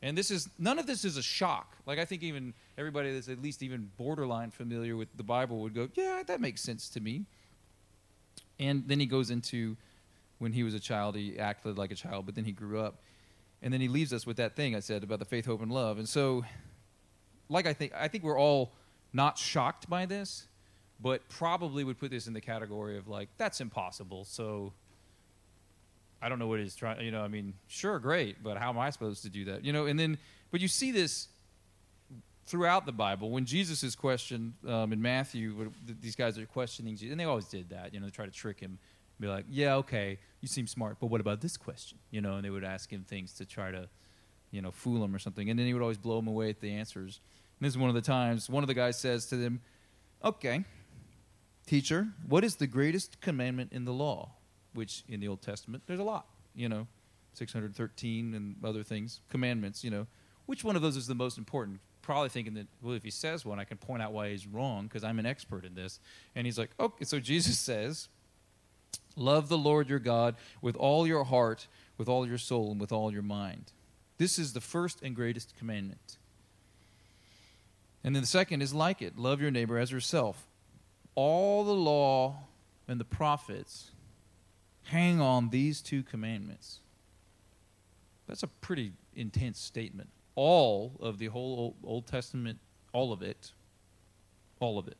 And 0.00 0.16
this 0.16 0.30
is 0.30 0.48
none 0.56 0.78
of 0.78 0.86
this 0.86 1.04
is 1.04 1.16
a 1.16 1.22
shock. 1.22 1.76
Like 1.84 1.98
I 1.98 2.04
think 2.04 2.22
even 2.22 2.54
everybody 2.78 3.12
that's 3.12 3.28
at 3.28 3.42
least 3.42 3.60
even 3.60 3.90
borderline 3.96 4.52
familiar 4.52 4.94
with 4.94 5.08
the 5.16 5.24
Bible 5.24 5.58
would 5.62 5.74
go, 5.74 5.88
"Yeah, 5.96 6.22
that 6.28 6.40
makes 6.40 6.60
sense 6.60 6.88
to 6.90 7.00
me." 7.00 7.24
And 8.60 8.86
then 8.86 9.00
he 9.00 9.06
goes 9.06 9.30
into 9.30 9.76
when 10.38 10.52
he 10.52 10.62
was 10.62 10.74
a 10.74 10.80
child, 10.80 11.16
he 11.16 11.40
acted 11.40 11.76
like 11.76 11.90
a 11.90 11.96
child, 11.96 12.26
but 12.26 12.36
then 12.36 12.44
he 12.44 12.52
grew 12.52 12.78
up. 12.78 13.02
And 13.60 13.74
then 13.74 13.80
he 13.80 13.88
leaves 13.88 14.12
us 14.12 14.28
with 14.28 14.36
that 14.36 14.54
thing 14.54 14.76
I 14.76 14.80
said 14.80 15.02
about 15.02 15.18
the 15.18 15.24
faith, 15.24 15.46
hope, 15.46 15.60
and 15.60 15.72
love. 15.72 15.98
And 15.98 16.08
so, 16.08 16.44
like 17.48 17.66
I 17.66 17.72
think, 17.72 17.92
I 17.96 18.06
think 18.06 18.22
we're 18.22 18.38
all 18.38 18.74
not 19.12 19.38
shocked 19.38 19.88
by 19.88 20.06
this, 20.06 20.46
but 21.00 21.28
probably 21.28 21.84
would 21.84 21.98
put 21.98 22.10
this 22.10 22.26
in 22.26 22.32
the 22.32 22.40
category 22.40 22.96
of 22.96 23.08
like, 23.08 23.28
that's 23.36 23.60
impossible. 23.60 24.24
So 24.24 24.72
I 26.22 26.28
don't 26.28 26.38
know 26.38 26.46
what 26.46 26.60
he's 26.60 26.76
trying. 26.76 27.04
You 27.04 27.10
know, 27.10 27.22
I 27.22 27.28
mean, 27.28 27.54
sure, 27.66 27.98
great, 27.98 28.42
but 28.42 28.56
how 28.56 28.70
am 28.70 28.78
I 28.78 28.90
supposed 28.90 29.22
to 29.24 29.30
do 29.30 29.46
that? 29.46 29.64
You 29.64 29.72
know, 29.72 29.86
and 29.86 29.98
then, 29.98 30.18
but 30.50 30.60
you 30.60 30.68
see 30.68 30.92
this 30.92 31.28
throughout 32.46 32.86
the 32.86 32.92
Bible 32.92 33.30
when 33.30 33.44
Jesus 33.44 33.82
is 33.82 33.96
questioned 33.96 34.54
um, 34.66 34.92
in 34.92 35.02
Matthew. 35.02 35.70
These 36.00 36.16
guys 36.16 36.38
are 36.38 36.46
questioning 36.46 36.96
Jesus, 36.96 37.10
and 37.10 37.20
they 37.20 37.24
always 37.24 37.46
did 37.46 37.70
that. 37.70 37.92
You 37.92 38.00
know, 38.00 38.06
they 38.06 38.10
try 38.10 38.26
to 38.26 38.30
trick 38.30 38.60
him, 38.60 38.78
be 39.18 39.26
like, 39.26 39.44
"Yeah, 39.50 39.76
okay, 39.76 40.18
you 40.40 40.48
seem 40.48 40.66
smart, 40.66 40.98
but 41.00 41.06
what 41.06 41.20
about 41.20 41.40
this 41.40 41.56
question?" 41.56 41.98
You 42.10 42.20
know, 42.20 42.36
and 42.36 42.44
they 42.44 42.50
would 42.50 42.64
ask 42.64 42.92
him 42.92 43.04
things 43.04 43.32
to 43.34 43.44
try 43.44 43.70
to, 43.70 43.88
you 44.50 44.62
know, 44.62 44.70
fool 44.70 45.02
him 45.02 45.14
or 45.14 45.18
something, 45.18 45.50
and 45.50 45.58
then 45.58 45.66
he 45.66 45.74
would 45.74 45.82
always 45.82 45.98
blow 45.98 46.16
them 46.16 46.28
away 46.28 46.50
at 46.50 46.60
the 46.60 46.72
answers. 46.72 47.20
This 47.62 47.74
is 47.74 47.78
one 47.78 47.88
of 47.88 47.94
the 47.94 48.02
times 48.02 48.50
one 48.50 48.62
of 48.64 48.68
the 48.68 48.74
guys 48.74 48.98
says 48.98 49.26
to 49.26 49.36
them, 49.36 49.60
"Okay, 50.22 50.64
teacher, 51.66 52.08
what 52.26 52.44
is 52.44 52.56
the 52.56 52.66
greatest 52.66 53.20
commandment 53.20 53.72
in 53.72 53.84
the 53.84 53.92
law?" 53.92 54.32
which 54.74 55.04
in 55.08 55.20
the 55.20 55.28
Old 55.28 55.42
Testament 55.42 55.82
there's 55.86 56.00
a 56.00 56.04
lot, 56.04 56.26
you 56.54 56.68
know, 56.68 56.86
613 57.34 58.34
and 58.34 58.56
other 58.64 58.82
things, 58.82 59.20
commandments, 59.28 59.84
you 59.84 59.90
know. 59.90 60.06
Which 60.46 60.64
one 60.64 60.76
of 60.76 60.82
those 60.82 60.96
is 60.96 61.06
the 61.06 61.14
most 61.14 61.38
important? 61.38 61.80
Probably 62.02 62.28
thinking 62.28 62.54
that, 62.54 62.66
well, 62.82 62.94
if 62.94 63.04
he 63.04 63.10
says 63.10 63.44
one, 63.44 63.60
I 63.60 63.64
can 63.64 63.78
point 63.78 64.02
out 64.02 64.12
why 64.12 64.30
he's 64.30 64.46
wrong 64.46 64.84
because 64.84 65.04
I'm 65.04 65.18
an 65.18 65.26
expert 65.26 65.64
in 65.64 65.74
this. 65.74 66.00
And 66.34 66.46
he's 66.46 66.58
like, 66.58 66.70
okay, 66.80 67.04
so 67.04 67.20
Jesus 67.20 67.58
says, 67.58 68.08
Love 69.14 69.50
the 69.50 69.58
Lord 69.58 69.90
your 69.90 69.98
God 69.98 70.36
with 70.62 70.74
all 70.76 71.06
your 71.06 71.24
heart, 71.24 71.68
with 71.98 72.08
all 72.08 72.26
your 72.26 72.38
soul, 72.38 72.70
and 72.70 72.80
with 72.80 72.92
all 72.92 73.12
your 73.12 73.22
mind. 73.22 73.72
This 74.16 74.38
is 74.38 74.54
the 74.54 74.60
first 74.60 75.02
and 75.02 75.14
greatest 75.14 75.54
commandment. 75.58 76.16
And 78.04 78.14
then 78.14 78.22
the 78.22 78.28
second 78.28 78.62
is 78.62 78.74
like 78.74 79.00
it 79.00 79.18
love 79.18 79.40
your 79.40 79.50
neighbor 79.50 79.78
as 79.78 79.90
yourself. 79.92 80.46
All 81.14 81.64
the 81.64 81.74
law 81.74 82.36
and 82.88 82.98
the 82.98 83.04
prophets 83.04 83.90
hang 84.84 85.20
on 85.20 85.50
these 85.50 85.80
two 85.80 86.02
commandments. 86.02 86.80
That's 88.26 88.42
a 88.42 88.48
pretty 88.48 88.92
intense 89.14 89.60
statement. 89.60 90.08
All 90.34 90.92
of 91.00 91.18
the 91.18 91.26
whole 91.26 91.76
Old 91.84 92.06
Testament, 92.06 92.58
all 92.92 93.12
of 93.12 93.22
it, 93.22 93.52
all 94.58 94.78
of 94.78 94.88
it, 94.88 94.96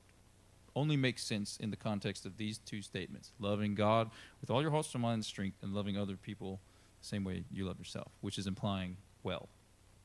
only 0.74 0.96
makes 0.96 1.22
sense 1.22 1.56
in 1.58 1.70
the 1.70 1.76
context 1.76 2.24
of 2.24 2.36
these 2.36 2.58
two 2.58 2.82
statements 2.82 3.32
loving 3.38 3.74
God 3.74 4.10
with 4.40 4.50
all 4.50 4.62
your 4.62 4.70
heart, 4.70 4.86
soul, 4.86 5.00
mind, 5.00 5.14
and 5.14 5.24
strength, 5.24 5.58
and 5.62 5.74
loving 5.74 5.96
other 5.96 6.16
people 6.16 6.60
the 7.00 7.06
same 7.06 7.24
way 7.24 7.44
you 7.50 7.66
love 7.66 7.78
yourself, 7.78 8.12
which 8.20 8.38
is 8.38 8.46
implying 8.46 8.96
well, 9.22 9.48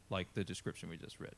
like 0.09 0.33
the 0.33 0.43
description 0.43 0.89
we 0.89 0.97
just 0.97 1.19
read. 1.19 1.35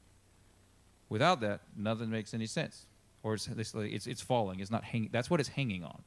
Without 1.10 1.42
that, 1.42 1.62
nothing 1.76 2.10
makes 2.10 2.34
any 2.34 2.46
sense. 2.46 2.86
Or 3.24 3.34
it's, 3.34 3.48
it's, 3.48 4.08
it's 4.08 4.22
falling. 4.22 4.60
It's 4.60 4.72
not 4.72 4.84
hanging. 4.84 5.10
That's 5.12 5.30
what 5.30 5.40
it's 5.40 5.50
hanging 5.50 5.84
on. 5.84 6.02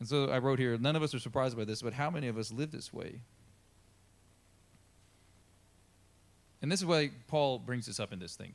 And 0.00 0.08
so 0.08 0.30
I 0.30 0.38
wrote 0.38 0.58
here, 0.58 0.76
none 0.78 0.96
of 0.96 1.02
us 1.02 1.14
are 1.14 1.18
surprised 1.18 1.56
by 1.56 1.64
this, 1.64 1.82
but 1.82 1.92
how 1.92 2.10
many 2.10 2.26
of 2.28 2.38
us 2.38 2.50
live 2.50 2.72
this 2.72 2.92
way? 2.92 3.20
And 6.62 6.72
this 6.72 6.80
is 6.80 6.86
why 6.86 7.10
Paul 7.28 7.58
brings 7.58 7.86
this 7.86 8.00
up 8.00 8.12
in 8.12 8.18
this 8.18 8.34
thing. 8.34 8.54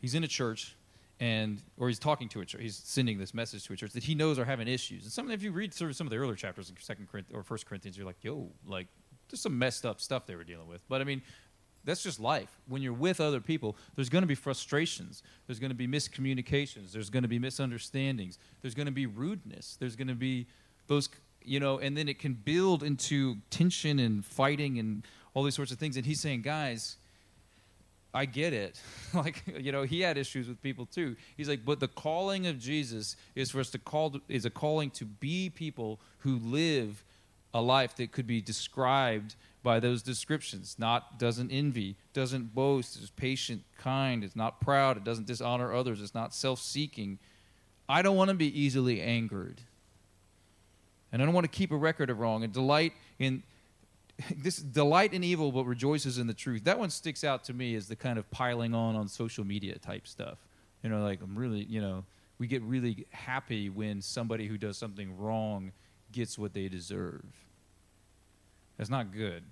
He's 0.00 0.14
in 0.14 0.24
a 0.24 0.28
church 0.28 0.74
and 1.18 1.62
or 1.78 1.88
he's 1.88 1.98
talking 1.98 2.28
to 2.28 2.40
a 2.40 2.44
church, 2.44 2.60
he's 2.60 2.76
sending 2.76 3.18
this 3.18 3.32
message 3.32 3.64
to 3.66 3.72
a 3.72 3.76
church 3.76 3.92
that 3.92 4.04
he 4.04 4.14
knows 4.14 4.38
are 4.38 4.44
having 4.44 4.68
issues. 4.68 5.04
And 5.04 5.12
some 5.12 5.30
if 5.30 5.42
you 5.42 5.50
read 5.50 5.72
through 5.72 5.94
some 5.94 6.06
of 6.06 6.10
the 6.10 6.16
earlier 6.16 6.34
chapters 6.34 6.68
in 6.68 6.76
Second 6.78 7.08
Corinthians 7.10 7.38
or 7.38 7.42
First 7.42 7.66
Corinthians, 7.66 7.96
you're 7.96 8.06
like, 8.06 8.22
yo, 8.22 8.50
like 8.66 8.88
there's 9.30 9.40
some 9.40 9.58
messed 9.58 9.86
up 9.86 10.00
stuff 10.00 10.26
they 10.26 10.36
were 10.36 10.44
dealing 10.44 10.68
with. 10.68 10.86
But 10.88 11.00
I 11.00 11.04
mean, 11.04 11.22
that's 11.86 12.02
just 12.02 12.20
life. 12.20 12.58
When 12.68 12.82
you're 12.82 12.92
with 12.92 13.20
other 13.20 13.40
people, 13.40 13.76
there's 13.94 14.08
going 14.08 14.22
to 14.22 14.28
be 14.28 14.34
frustrations. 14.34 15.22
There's 15.46 15.58
going 15.58 15.70
to 15.70 15.76
be 15.76 15.88
miscommunications. 15.88 16.92
There's 16.92 17.08
going 17.10 17.22
to 17.22 17.28
be 17.28 17.38
misunderstandings. 17.38 18.38
There's 18.60 18.74
going 18.74 18.86
to 18.86 18.92
be 18.92 19.06
rudeness. 19.06 19.76
There's 19.78 19.96
going 19.96 20.08
to 20.08 20.14
be 20.14 20.46
those 20.88 21.08
you 21.46 21.60
know 21.60 21.78
and 21.78 21.96
then 21.96 22.08
it 22.08 22.18
can 22.18 22.34
build 22.34 22.82
into 22.82 23.36
tension 23.50 23.98
and 23.98 24.24
fighting 24.24 24.78
and 24.78 25.04
all 25.32 25.44
these 25.44 25.54
sorts 25.54 25.70
of 25.72 25.78
things 25.78 25.96
and 25.96 26.04
he's 26.04 26.20
saying 26.20 26.42
guys 26.42 26.96
i 28.12 28.24
get 28.24 28.52
it 28.52 28.80
like 29.14 29.42
you 29.58 29.72
know 29.72 29.84
he 29.84 30.00
had 30.00 30.18
issues 30.18 30.48
with 30.48 30.60
people 30.60 30.86
too 30.86 31.16
he's 31.36 31.48
like 31.48 31.64
but 31.64 31.80
the 31.80 31.88
calling 31.88 32.46
of 32.46 32.58
jesus 32.58 33.16
is 33.34 33.50
for 33.50 33.60
us 33.60 33.70
to 33.70 33.78
call 33.78 34.16
is 34.28 34.44
a 34.44 34.50
calling 34.50 34.90
to 34.90 35.04
be 35.04 35.48
people 35.48 36.00
who 36.18 36.38
live 36.38 37.04
a 37.54 37.60
life 37.60 37.96
that 37.96 38.12
could 38.12 38.26
be 38.26 38.40
described 38.40 39.34
by 39.62 39.80
those 39.80 40.02
descriptions 40.02 40.76
not 40.78 41.18
doesn't 41.18 41.50
envy 41.50 41.96
doesn't 42.12 42.54
boast 42.54 42.96
is 43.02 43.10
patient 43.10 43.62
kind 43.78 44.22
is 44.22 44.36
not 44.36 44.60
proud 44.60 44.96
it 44.96 45.04
doesn't 45.04 45.26
dishonor 45.26 45.74
others 45.74 46.00
it's 46.00 46.14
not 46.14 46.34
self-seeking 46.34 47.18
i 47.88 48.02
don't 48.02 48.16
want 48.16 48.28
to 48.28 48.34
be 48.34 48.60
easily 48.60 49.00
angered 49.00 49.60
and 51.12 51.22
I 51.22 51.24
don't 51.24 51.34
want 51.34 51.50
to 51.50 51.56
keep 51.56 51.72
a 51.72 51.76
record 51.76 52.10
of 52.10 52.18
wrong 52.18 52.44
and 52.44 52.52
delight 52.52 52.92
in 53.18 53.42
this 54.36 54.56
delight 54.58 55.14
in 55.14 55.24
evil 55.24 55.52
but 55.52 55.64
rejoices 55.64 56.18
in 56.18 56.26
the 56.26 56.34
truth. 56.34 56.64
That 56.64 56.78
one 56.78 56.90
sticks 56.90 57.24
out 57.24 57.44
to 57.44 57.54
me 57.54 57.74
as 57.74 57.88
the 57.88 57.96
kind 57.96 58.18
of 58.18 58.30
piling 58.30 58.74
on 58.74 58.96
on 58.96 59.08
social 59.08 59.44
media 59.44 59.78
type 59.78 60.06
stuff. 60.06 60.38
You 60.82 60.90
know, 60.90 61.02
like 61.02 61.20
I'm 61.22 61.36
really, 61.36 61.64
you 61.64 61.80
know, 61.80 62.04
we 62.38 62.46
get 62.46 62.62
really 62.62 63.06
happy 63.10 63.70
when 63.70 64.02
somebody 64.02 64.46
who 64.46 64.58
does 64.58 64.76
something 64.76 65.16
wrong 65.16 65.72
gets 66.16 66.38
what 66.38 66.54
they 66.54 66.66
deserve. 66.68 67.22
That's 68.78 68.88
not 68.88 69.12
good, 69.12 69.44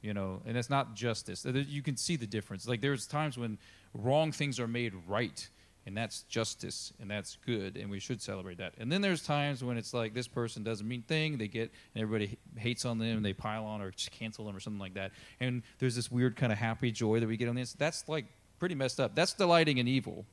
you 0.00 0.14
know, 0.14 0.40
and 0.46 0.56
that's 0.56 0.70
not 0.70 0.94
justice. 0.94 1.44
You 1.44 1.82
can 1.82 1.96
see 1.96 2.16
the 2.16 2.26
difference. 2.26 2.66
Like 2.66 2.80
there's 2.80 3.06
times 3.06 3.36
when 3.36 3.58
wrong 3.92 4.32
things 4.32 4.58
are 4.58 4.66
made 4.66 4.94
right 5.06 5.48
and 5.86 5.96
that's 5.96 6.22
justice 6.22 6.92
and 7.00 7.10
that's 7.10 7.36
good 7.44 7.76
and 7.76 7.90
we 7.90 8.00
should 8.00 8.22
celebrate 8.22 8.58
that. 8.58 8.72
And 8.78 8.90
then 8.90 9.02
there's 9.02 9.22
times 9.22 9.62
when 9.62 9.76
it's 9.76 9.92
like 9.92 10.14
this 10.14 10.26
person 10.26 10.62
does 10.62 10.80
a 10.80 10.84
mean 10.84 11.02
thing 11.02 11.36
they 11.36 11.48
get 11.48 11.70
and 11.94 12.02
everybody 12.02 12.38
hates 12.56 12.86
on 12.86 12.98
them 12.98 13.18
and 13.18 13.24
they 13.24 13.34
pile 13.34 13.66
on 13.66 13.82
or 13.82 13.92
cancel 14.10 14.46
them 14.46 14.56
or 14.56 14.60
something 14.60 14.80
like 14.80 14.94
that. 14.94 15.12
And 15.38 15.62
there's 15.78 15.94
this 15.94 16.10
weird 16.10 16.34
kind 16.34 16.50
of 16.50 16.58
happy 16.58 16.90
joy 16.92 17.20
that 17.20 17.28
we 17.28 17.36
get 17.36 17.48
on 17.48 17.56
this. 17.56 17.74
That's 17.74 18.08
like 18.08 18.24
pretty 18.58 18.74
messed 18.74 19.00
up. 19.00 19.14
That's 19.14 19.34
delighting 19.34 19.76
in 19.78 19.86
evil. 19.86 20.24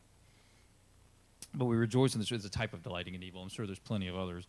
But 1.53 1.65
we 1.65 1.75
rejoice 1.75 2.13
in 2.13 2.19
this 2.19 2.31
it's 2.31 2.45
a 2.45 2.49
type 2.49 2.73
of 2.73 2.83
delighting 2.83 3.15
in 3.15 3.23
evil. 3.23 3.41
I'm 3.41 3.49
sure 3.49 3.65
there's 3.65 3.79
plenty 3.79 4.07
of 4.07 4.15
others 4.17 4.47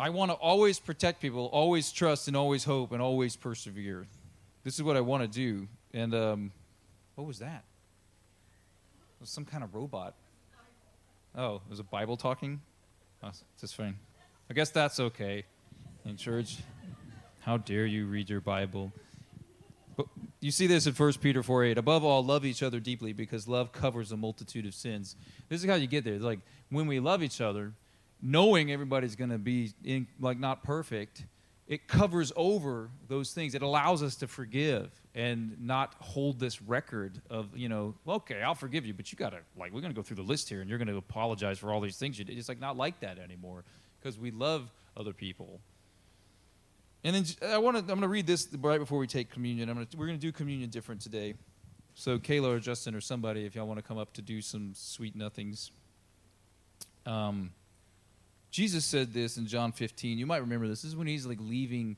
i 0.00 0.08
want 0.08 0.30
to 0.30 0.34
always 0.36 0.80
protect 0.80 1.20
people 1.20 1.46
always 1.52 1.92
trust 1.92 2.26
and 2.26 2.36
always 2.36 2.64
hope 2.64 2.90
and 2.92 3.00
always 3.00 3.36
persevere 3.36 4.06
this 4.64 4.74
is 4.74 4.82
what 4.82 4.96
i 4.96 5.00
want 5.00 5.22
to 5.22 5.28
do 5.28 5.68
and 5.92 6.14
um, 6.14 6.50
what 7.14 7.26
was 7.26 7.38
that 7.38 7.64
was 9.20 9.28
some 9.28 9.44
kind 9.44 9.62
of 9.62 9.74
robot. 9.74 10.14
Oh, 11.36 11.56
it 11.56 11.70
was 11.70 11.78
a 11.78 11.84
Bible 11.84 12.16
talking? 12.16 12.60
Oh, 13.22 13.30
just 13.60 13.76
fine. 13.76 13.96
I 14.48 14.54
guess 14.54 14.70
that's 14.70 14.98
okay 14.98 15.44
in 16.04 16.16
church. 16.16 16.58
How 17.40 17.58
dare 17.58 17.86
you 17.86 18.06
read 18.06 18.30
your 18.30 18.40
Bible? 18.40 18.92
But 19.96 20.06
you 20.40 20.50
see 20.50 20.66
this 20.66 20.86
in 20.86 20.94
1 20.94 21.12
Peter 21.14 21.42
4 21.42 21.64
8. 21.64 21.78
Above 21.78 22.04
all, 22.04 22.24
love 22.24 22.44
each 22.44 22.62
other 22.62 22.80
deeply 22.80 23.12
because 23.12 23.46
love 23.46 23.72
covers 23.72 24.10
a 24.10 24.16
multitude 24.16 24.66
of 24.66 24.74
sins. 24.74 25.16
This 25.48 25.62
is 25.62 25.68
how 25.68 25.76
you 25.76 25.86
get 25.86 26.04
there. 26.04 26.18
Like 26.18 26.40
when 26.70 26.86
we 26.86 26.98
love 26.98 27.22
each 27.22 27.40
other, 27.40 27.74
knowing 28.22 28.70
everybody's 28.70 29.16
going 29.16 29.30
to 29.30 29.38
be 29.38 29.72
in, 29.84 30.06
like 30.20 30.38
not 30.38 30.62
perfect, 30.62 31.24
it 31.66 31.86
covers 31.86 32.32
over 32.34 32.90
those 33.08 33.32
things. 33.32 33.54
It 33.54 33.62
allows 33.62 34.02
us 34.02 34.16
to 34.16 34.26
forgive 34.26 34.90
and 35.14 35.56
not 35.60 35.94
hold 36.00 36.40
this 36.40 36.60
record 36.60 37.20
of, 37.30 37.56
you 37.56 37.68
know, 37.68 37.94
okay, 38.06 38.42
I'll 38.42 38.54
forgive 38.54 38.84
you, 38.84 38.92
but 38.92 39.12
you 39.12 39.16
got 39.16 39.30
to, 39.30 39.38
like, 39.56 39.72
we're 39.72 39.80
going 39.80 39.92
to 39.92 39.96
go 39.96 40.02
through 40.02 40.16
the 40.16 40.22
list 40.22 40.48
here 40.48 40.60
and 40.60 40.68
you're 40.68 40.78
going 40.78 40.88
to 40.88 40.96
apologize 40.96 41.58
for 41.58 41.72
all 41.72 41.80
these 41.80 41.96
things 41.96 42.18
you 42.18 42.24
did. 42.24 42.36
It's 42.36 42.48
like 42.48 42.60
not 42.60 42.76
like 42.76 43.00
that 43.00 43.18
anymore 43.18 43.64
because 44.00 44.18
we 44.18 44.30
love 44.30 44.70
other 44.96 45.12
people. 45.12 45.60
And 47.04 47.16
then 47.16 47.24
I 47.50 47.58
want 47.58 47.76
to. 47.76 47.80
I'm 47.80 47.86
going 47.86 48.00
to 48.02 48.08
read 48.08 48.26
this 48.26 48.48
right 48.58 48.78
before 48.78 48.98
we 48.98 49.06
take 49.06 49.30
communion. 49.30 49.70
I'm 49.70 49.76
going 49.76 49.86
to. 49.86 49.96
We're 49.96 50.06
going 50.06 50.18
to 50.18 50.26
do 50.26 50.32
communion 50.32 50.68
different 50.68 51.00
today. 51.00 51.34
So 51.94 52.18
Kayla 52.18 52.56
or 52.56 52.60
Justin 52.60 52.94
or 52.94 53.00
somebody, 53.00 53.46
if 53.46 53.54
y'all 53.54 53.66
want 53.66 53.78
to 53.78 53.82
come 53.82 53.96
up 53.96 54.12
to 54.14 54.22
do 54.22 54.42
some 54.42 54.72
sweet 54.74 55.16
nothings. 55.16 55.70
Um, 57.06 57.52
Jesus 58.50 58.84
said 58.84 59.12
this 59.12 59.36
in 59.36 59.46
John 59.46 59.72
15. 59.72 60.18
You 60.18 60.26
might 60.26 60.38
remember 60.38 60.66
this. 60.66 60.82
This 60.82 60.90
is 60.90 60.96
when 60.96 61.06
he's 61.06 61.26
like 61.26 61.38
leaving, 61.40 61.96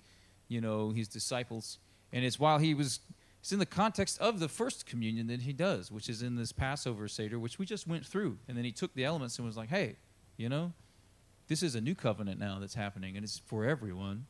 you 0.49 0.61
know, 0.61 0.91
his 0.91 1.09
disciples, 1.09 1.79
and 2.13 2.25
it's 2.25 2.39
while 2.39 2.59
he 2.59 2.75
was. 2.75 3.01
It's 3.41 3.51
in 3.51 3.59
the 3.59 3.67
context 3.67 4.21
of 4.21 4.39
the 4.39 4.49
first 4.49 4.87
communion 4.87 5.27
that 5.27 5.43
he 5.43 5.53
does, 5.53 5.91
which 5.91 6.09
is 6.09 6.23
in 6.23 6.37
this 6.37 6.53
Passover 6.53 7.09
Seder, 7.09 7.41
which 7.41 7.59
we 7.59 7.67
just 7.67 7.89
went 7.89 8.07
through. 8.07 8.39
And 8.47 8.57
then 8.57 8.65
he 8.65 8.71
took 8.71 8.95
the 8.95 9.05
elements 9.05 9.37
and 9.37 9.45
was 9.45 9.57
like, 9.57 9.69
hey, 9.69 9.97
you 10.37 10.49
know, 10.49 10.73
this 11.49 11.61
is 11.61 11.75
a 11.75 11.81
new 11.81 11.97
covenant 11.97 12.39
now 12.39 12.59
that's 12.61 12.75
happening, 12.75 13.17
and 13.17 13.25
it's 13.25 13.39
for 13.39 13.65
everyone. 13.65 14.27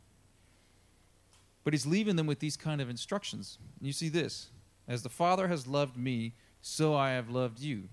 But 1.62 1.75
he's 1.75 1.87
leaving 1.87 2.17
them 2.17 2.26
with 2.26 2.38
these 2.38 2.57
kind 2.57 2.81
of 2.81 2.88
instructions. 2.88 3.59
And 3.79 3.87
you 3.87 3.93
see 3.93 4.09
this 4.09 4.50
As 4.88 5.02
the 5.02 5.09
Father 5.09 5.49
has 5.49 5.67
loved 5.67 5.97
me, 5.97 6.35
so 6.61 6.95
I 6.95 7.11
have 7.11 7.29
loved 7.29 7.61
you. 7.61 7.88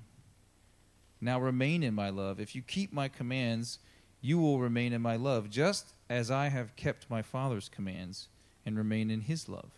Now 1.21 1.39
remain 1.39 1.83
in 1.83 1.93
my 1.93 2.09
love. 2.09 2.39
If 2.39 2.55
you 2.55 2.61
keep 2.61 2.93
my 2.93 3.09
commands, 3.09 3.79
you 4.21 4.37
will 4.37 4.59
remain 4.59 4.93
in 4.93 5.01
my 5.01 5.15
love, 5.15 5.49
just 5.49 5.93
as 6.09 6.29
I 6.29 6.49
have 6.49 6.75
kept 6.75 7.09
my 7.09 7.21
Father's 7.21 7.69
commands 7.69 8.27
and 8.65 8.77
remain 8.77 9.09
in 9.09 9.21
his 9.21 9.47
love. 9.47 9.71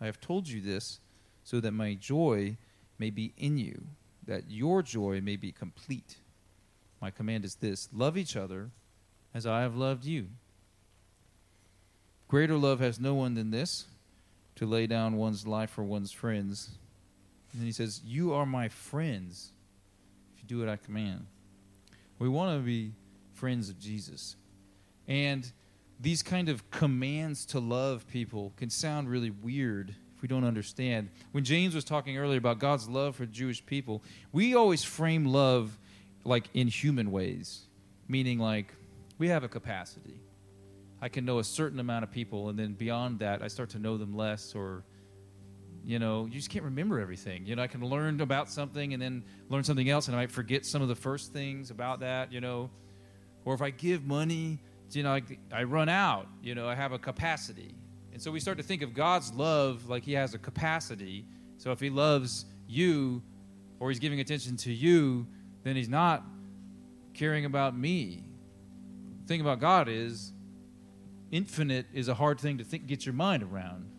I 0.00 0.06
have 0.06 0.20
told 0.20 0.48
you 0.48 0.60
this 0.60 1.00
so 1.42 1.60
that 1.60 1.72
my 1.72 1.94
joy 1.94 2.56
may 2.98 3.10
be 3.10 3.32
in 3.38 3.58
you, 3.58 3.86
that 4.26 4.50
your 4.50 4.82
joy 4.82 5.20
may 5.20 5.36
be 5.36 5.52
complete. 5.52 6.16
My 7.00 7.10
command 7.10 7.44
is 7.44 7.56
this 7.56 7.88
love 7.92 8.18
each 8.18 8.36
other 8.36 8.70
as 9.32 9.46
I 9.46 9.62
have 9.62 9.76
loved 9.76 10.04
you. 10.04 10.28
Greater 12.28 12.56
love 12.56 12.80
has 12.80 13.00
no 13.00 13.14
one 13.14 13.34
than 13.34 13.50
this 13.50 13.86
to 14.56 14.66
lay 14.66 14.86
down 14.86 15.16
one's 15.16 15.46
life 15.46 15.70
for 15.70 15.82
one's 15.82 16.12
friends. 16.12 16.70
And 17.54 17.62
he 17.62 17.72
says, 17.72 18.02
You 18.04 18.34
are 18.34 18.44
my 18.44 18.68
friends 18.68 19.52
if 20.34 20.42
you 20.42 20.48
do 20.48 20.58
what 20.58 20.68
I 20.68 20.76
command. 20.76 21.26
We 22.18 22.28
want 22.28 22.58
to 22.58 22.64
be 22.64 22.92
friends 23.38 23.68
of 23.68 23.78
Jesus. 23.78 24.36
And 25.06 25.50
these 26.00 26.22
kind 26.22 26.48
of 26.48 26.70
commands 26.70 27.46
to 27.46 27.60
love 27.60 28.06
people 28.08 28.52
can 28.56 28.70
sound 28.70 29.08
really 29.08 29.30
weird 29.30 29.94
if 30.14 30.22
we 30.22 30.28
don't 30.28 30.44
understand. 30.44 31.10
When 31.30 31.44
James 31.44 31.74
was 31.74 31.84
talking 31.84 32.18
earlier 32.18 32.38
about 32.38 32.58
God's 32.58 32.88
love 32.88 33.16
for 33.16 33.26
Jewish 33.26 33.64
people, 33.64 34.02
we 34.32 34.54
always 34.54 34.82
frame 34.82 35.24
love 35.24 35.78
like 36.24 36.48
in 36.54 36.66
human 36.68 37.10
ways, 37.12 37.66
meaning 38.08 38.38
like 38.38 38.74
we 39.18 39.28
have 39.28 39.44
a 39.44 39.48
capacity. 39.48 40.20
I 41.00 41.08
can 41.08 41.24
know 41.24 41.38
a 41.38 41.44
certain 41.44 41.78
amount 41.78 42.02
of 42.02 42.10
people, 42.10 42.48
and 42.48 42.58
then 42.58 42.72
beyond 42.72 43.20
that, 43.20 43.42
I 43.42 43.46
start 43.48 43.70
to 43.70 43.78
know 43.78 43.96
them 43.96 44.16
less, 44.16 44.54
or 44.56 44.82
you 45.84 46.00
know, 46.00 46.26
you 46.26 46.32
just 46.32 46.50
can't 46.50 46.64
remember 46.64 46.98
everything. 46.98 47.46
You 47.46 47.54
know, 47.54 47.62
I 47.62 47.68
can 47.68 47.84
learn 47.84 48.20
about 48.20 48.50
something 48.50 48.92
and 48.92 49.00
then 49.00 49.22
learn 49.48 49.62
something 49.62 49.88
else, 49.88 50.08
and 50.08 50.16
I 50.16 50.20
might 50.20 50.32
forget 50.32 50.66
some 50.66 50.82
of 50.82 50.88
the 50.88 50.96
first 50.96 51.32
things 51.32 51.70
about 51.70 52.00
that. 52.00 52.32
You 52.32 52.40
know, 52.40 52.70
or 53.44 53.54
if 53.54 53.62
I 53.62 53.70
give 53.70 54.04
money, 54.04 54.58
you 54.92 55.02
know, 55.02 55.12
I, 55.12 55.22
I 55.52 55.62
run 55.64 55.88
out. 55.88 56.28
You 56.42 56.54
know, 56.54 56.68
I 56.68 56.74
have 56.74 56.92
a 56.92 56.98
capacity, 56.98 57.74
and 58.12 58.20
so 58.20 58.30
we 58.30 58.40
start 58.40 58.58
to 58.58 58.64
think 58.64 58.82
of 58.82 58.94
God's 58.94 59.32
love 59.32 59.88
like 59.88 60.04
He 60.04 60.12
has 60.12 60.34
a 60.34 60.38
capacity. 60.38 61.26
So 61.58 61.72
if 61.72 61.80
He 61.80 61.90
loves 61.90 62.46
you, 62.66 63.22
or 63.80 63.90
He's 63.90 63.98
giving 63.98 64.20
attention 64.20 64.56
to 64.58 64.72
you, 64.72 65.26
then 65.62 65.76
He's 65.76 65.88
not 65.88 66.24
caring 67.14 67.44
about 67.44 67.76
me. 67.76 68.24
The 69.22 69.28
thing 69.28 69.40
about 69.40 69.60
God 69.60 69.88
is 69.88 70.32
infinite 71.30 71.86
is 71.92 72.08
a 72.08 72.14
hard 72.14 72.40
thing 72.40 72.58
to 72.58 72.64
think 72.64 72.86
get 72.86 73.04
your 73.04 73.12
mind 73.12 73.42
around 73.42 73.90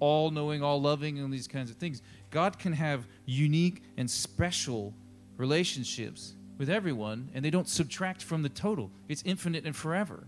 all 0.00 0.30
knowing 0.30 0.62
all 0.62 0.80
loving 0.80 1.18
and 1.18 1.32
these 1.32 1.46
kinds 1.46 1.70
of 1.70 1.76
things 1.76 2.02
god 2.30 2.58
can 2.58 2.72
have 2.72 3.06
unique 3.24 3.82
and 3.96 4.10
special 4.10 4.92
relationships 5.36 6.33
with 6.58 6.70
everyone 6.70 7.30
and 7.34 7.44
they 7.44 7.50
don't 7.50 7.68
subtract 7.68 8.22
from 8.22 8.42
the 8.42 8.48
total. 8.48 8.90
It's 9.08 9.22
infinite 9.24 9.64
and 9.64 9.74
forever. 9.74 10.24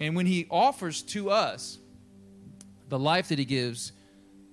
And 0.00 0.16
when 0.16 0.26
he 0.26 0.46
offers 0.50 1.02
to 1.02 1.30
us 1.30 1.78
the 2.88 2.98
life 2.98 3.28
that 3.28 3.38
he 3.38 3.44
gives 3.44 3.92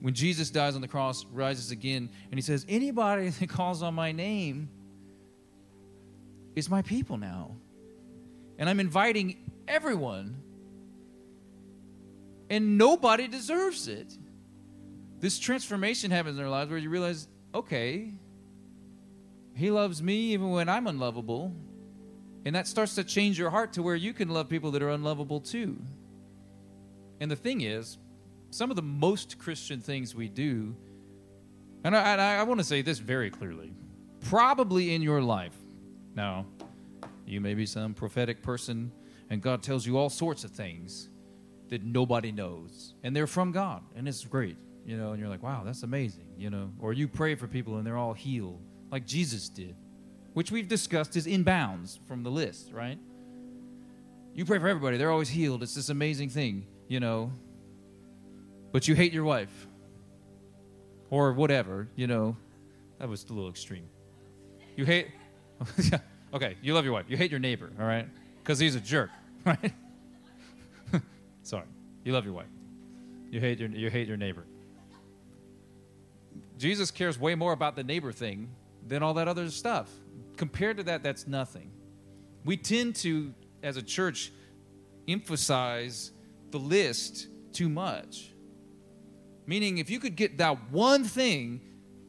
when 0.01 0.13
jesus 0.13 0.49
dies 0.49 0.75
on 0.75 0.81
the 0.81 0.87
cross 0.89 1.25
rises 1.31 1.71
again 1.71 2.09
and 2.29 2.37
he 2.37 2.41
says 2.41 2.65
anybody 2.67 3.29
that 3.39 3.49
calls 3.49 3.81
on 3.81 3.93
my 3.93 4.11
name 4.11 4.69
is 6.55 6.69
my 6.69 6.81
people 6.81 7.17
now. 7.17 7.51
And 8.57 8.69
i'm 8.69 8.79
inviting 8.79 9.51
everyone 9.67 10.41
and 12.49 12.77
nobody 12.77 13.27
deserves 13.27 13.87
it. 13.87 14.17
This 15.19 15.39
transformation 15.39 16.11
happens 16.11 16.37
in 16.37 16.37
their 16.37 16.49
lives 16.49 16.69
where 16.69 16.79
you 16.79 16.89
realize, 16.89 17.27
okay, 17.53 18.13
he 19.55 19.71
loves 19.71 20.03
me 20.03 20.15
even 20.33 20.51
when 20.51 20.69
I'm 20.69 20.87
unlovable. 20.87 21.53
And 22.45 22.55
that 22.55 22.67
starts 22.67 22.95
to 22.95 23.03
change 23.03 23.39
your 23.39 23.49
heart 23.49 23.73
to 23.73 23.81
where 23.81 23.95
you 23.95 24.13
can 24.13 24.29
love 24.29 24.49
people 24.49 24.71
that 24.71 24.83
are 24.83 24.89
unlovable 24.89 25.39
too. 25.39 25.81
And 27.19 27.31
the 27.31 27.35
thing 27.35 27.61
is, 27.61 27.97
some 28.51 28.69
of 28.69 28.75
the 28.75 28.83
most 28.83 29.39
Christian 29.39 29.81
things 29.81 30.13
we 30.13 30.29
do, 30.29 30.75
and 31.83 31.95
I, 31.95 32.15
I, 32.15 32.35
I 32.35 32.43
want 32.43 32.59
to 32.59 32.63
say 32.63 32.81
this 32.81 32.99
very 32.99 33.29
clearly 33.29 33.73
probably 34.21 34.95
in 34.95 35.01
your 35.01 35.21
life. 35.21 35.55
Now, 36.15 36.45
you 37.27 37.39
may 37.41 37.53
be 37.53 37.65
some 37.65 37.93
prophetic 37.93 38.41
person, 38.41 38.91
and 39.29 39.41
God 39.41 39.61
tells 39.61 39.85
you 39.85 39.97
all 39.97 40.09
sorts 40.09 40.43
of 40.43 40.51
things 40.51 41.09
that 41.69 41.83
nobody 41.83 42.31
knows 42.31 42.93
and 43.03 43.15
they're 43.15 43.27
from 43.27 43.51
god 43.51 43.81
and 43.95 44.07
it's 44.07 44.23
great 44.23 44.57
you 44.85 44.97
know 44.97 45.11
and 45.11 45.19
you're 45.19 45.29
like 45.29 45.41
wow 45.41 45.63
that's 45.65 45.83
amazing 45.83 46.27
you 46.37 46.49
know 46.49 46.71
or 46.79 46.93
you 46.93 47.07
pray 47.07 47.35
for 47.35 47.47
people 47.47 47.77
and 47.77 47.85
they're 47.85 47.97
all 47.97 48.13
healed 48.13 48.61
like 48.91 49.05
jesus 49.05 49.49
did 49.49 49.75
which 50.35 50.51
we've 50.51 50.67
discussed 50.67 51.15
is 51.15 51.27
in 51.27 51.43
bounds 51.43 51.97
from 52.07 52.21
the 52.21 52.29
list 52.29 52.71
right? 52.73 52.99
You 54.35 54.43
pray 54.43 54.59
for 54.59 54.67
everybody. 54.67 54.97
They're 54.97 55.11
always 55.11 55.29
healed. 55.29 55.63
It's 55.63 55.73
this 55.73 55.87
amazing 55.89 56.29
thing 56.29 56.67
you 56.89 56.99
know. 56.99 57.31
But 58.73 58.87
you 58.87 58.95
hate 58.95 59.13
your 59.13 59.23
wife. 59.23 59.67
Or 61.09 61.31
whatever 61.31 61.87
you 61.95 62.05
know. 62.05 62.35
That 62.99 63.07
was 63.07 63.25
a 63.29 63.33
little 63.33 63.49
extreme. 63.49 63.87
You 64.75 64.85
hate 64.85 65.07
okay 66.33 66.57
you 66.61 66.73
love 66.73 66.83
your 66.83 66.93
wife. 66.93 67.05
You 67.07 67.15
hate 67.15 67.31
your 67.31 67.39
neighbor 67.39 67.71
all 67.79 67.85
right? 67.85 68.07
Because 68.43 68.59
he's 68.59 68.75
a 68.75 68.81
jerk 68.81 69.09
right? 69.45 69.73
Sorry. 71.43 71.65
You 72.03 72.11
love 72.11 72.25
your 72.25 72.33
wife. 72.33 72.47
You 73.31 73.39
hate 73.39 73.59
your, 73.59 73.69
you 73.69 73.89
hate 73.89 74.07
your 74.07 74.17
neighbor. 74.17 74.43
Jesus 76.57 76.91
cares 76.91 77.17
way 77.17 77.35
more 77.35 77.53
about 77.53 77.77
the 77.77 77.83
neighbor 77.83 78.11
thing 78.11 78.49
than 78.85 79.03
all 79.03 79.13
that 79.15 79.27
other 79.27 79.49
stuff. 79.49 79.89
Compared 80.37 80.77
to 80.77 80.83
that, 80.83 81.03
that's 81.03 81.27
nothing. 81.27 81.71
We 82.43 82.57
tend 82.57 82.95
to, 82.97 83.33
as 83.63 83.77
a 83.77 83.81
church, 83.81 84.31
emphasize 85.07 86.11
the 86.51 86.59
list 86.59 87.27
too 87.53 87.69
much. 87.69 88.31
Meaning, 89.47 89.77
if 89.77 89.89
you 89.89 89.99
could 89.99 90.15
get 90.15 90.37
that 90.39 90.71
one 90.71 91.03
thing, 91.03 91.61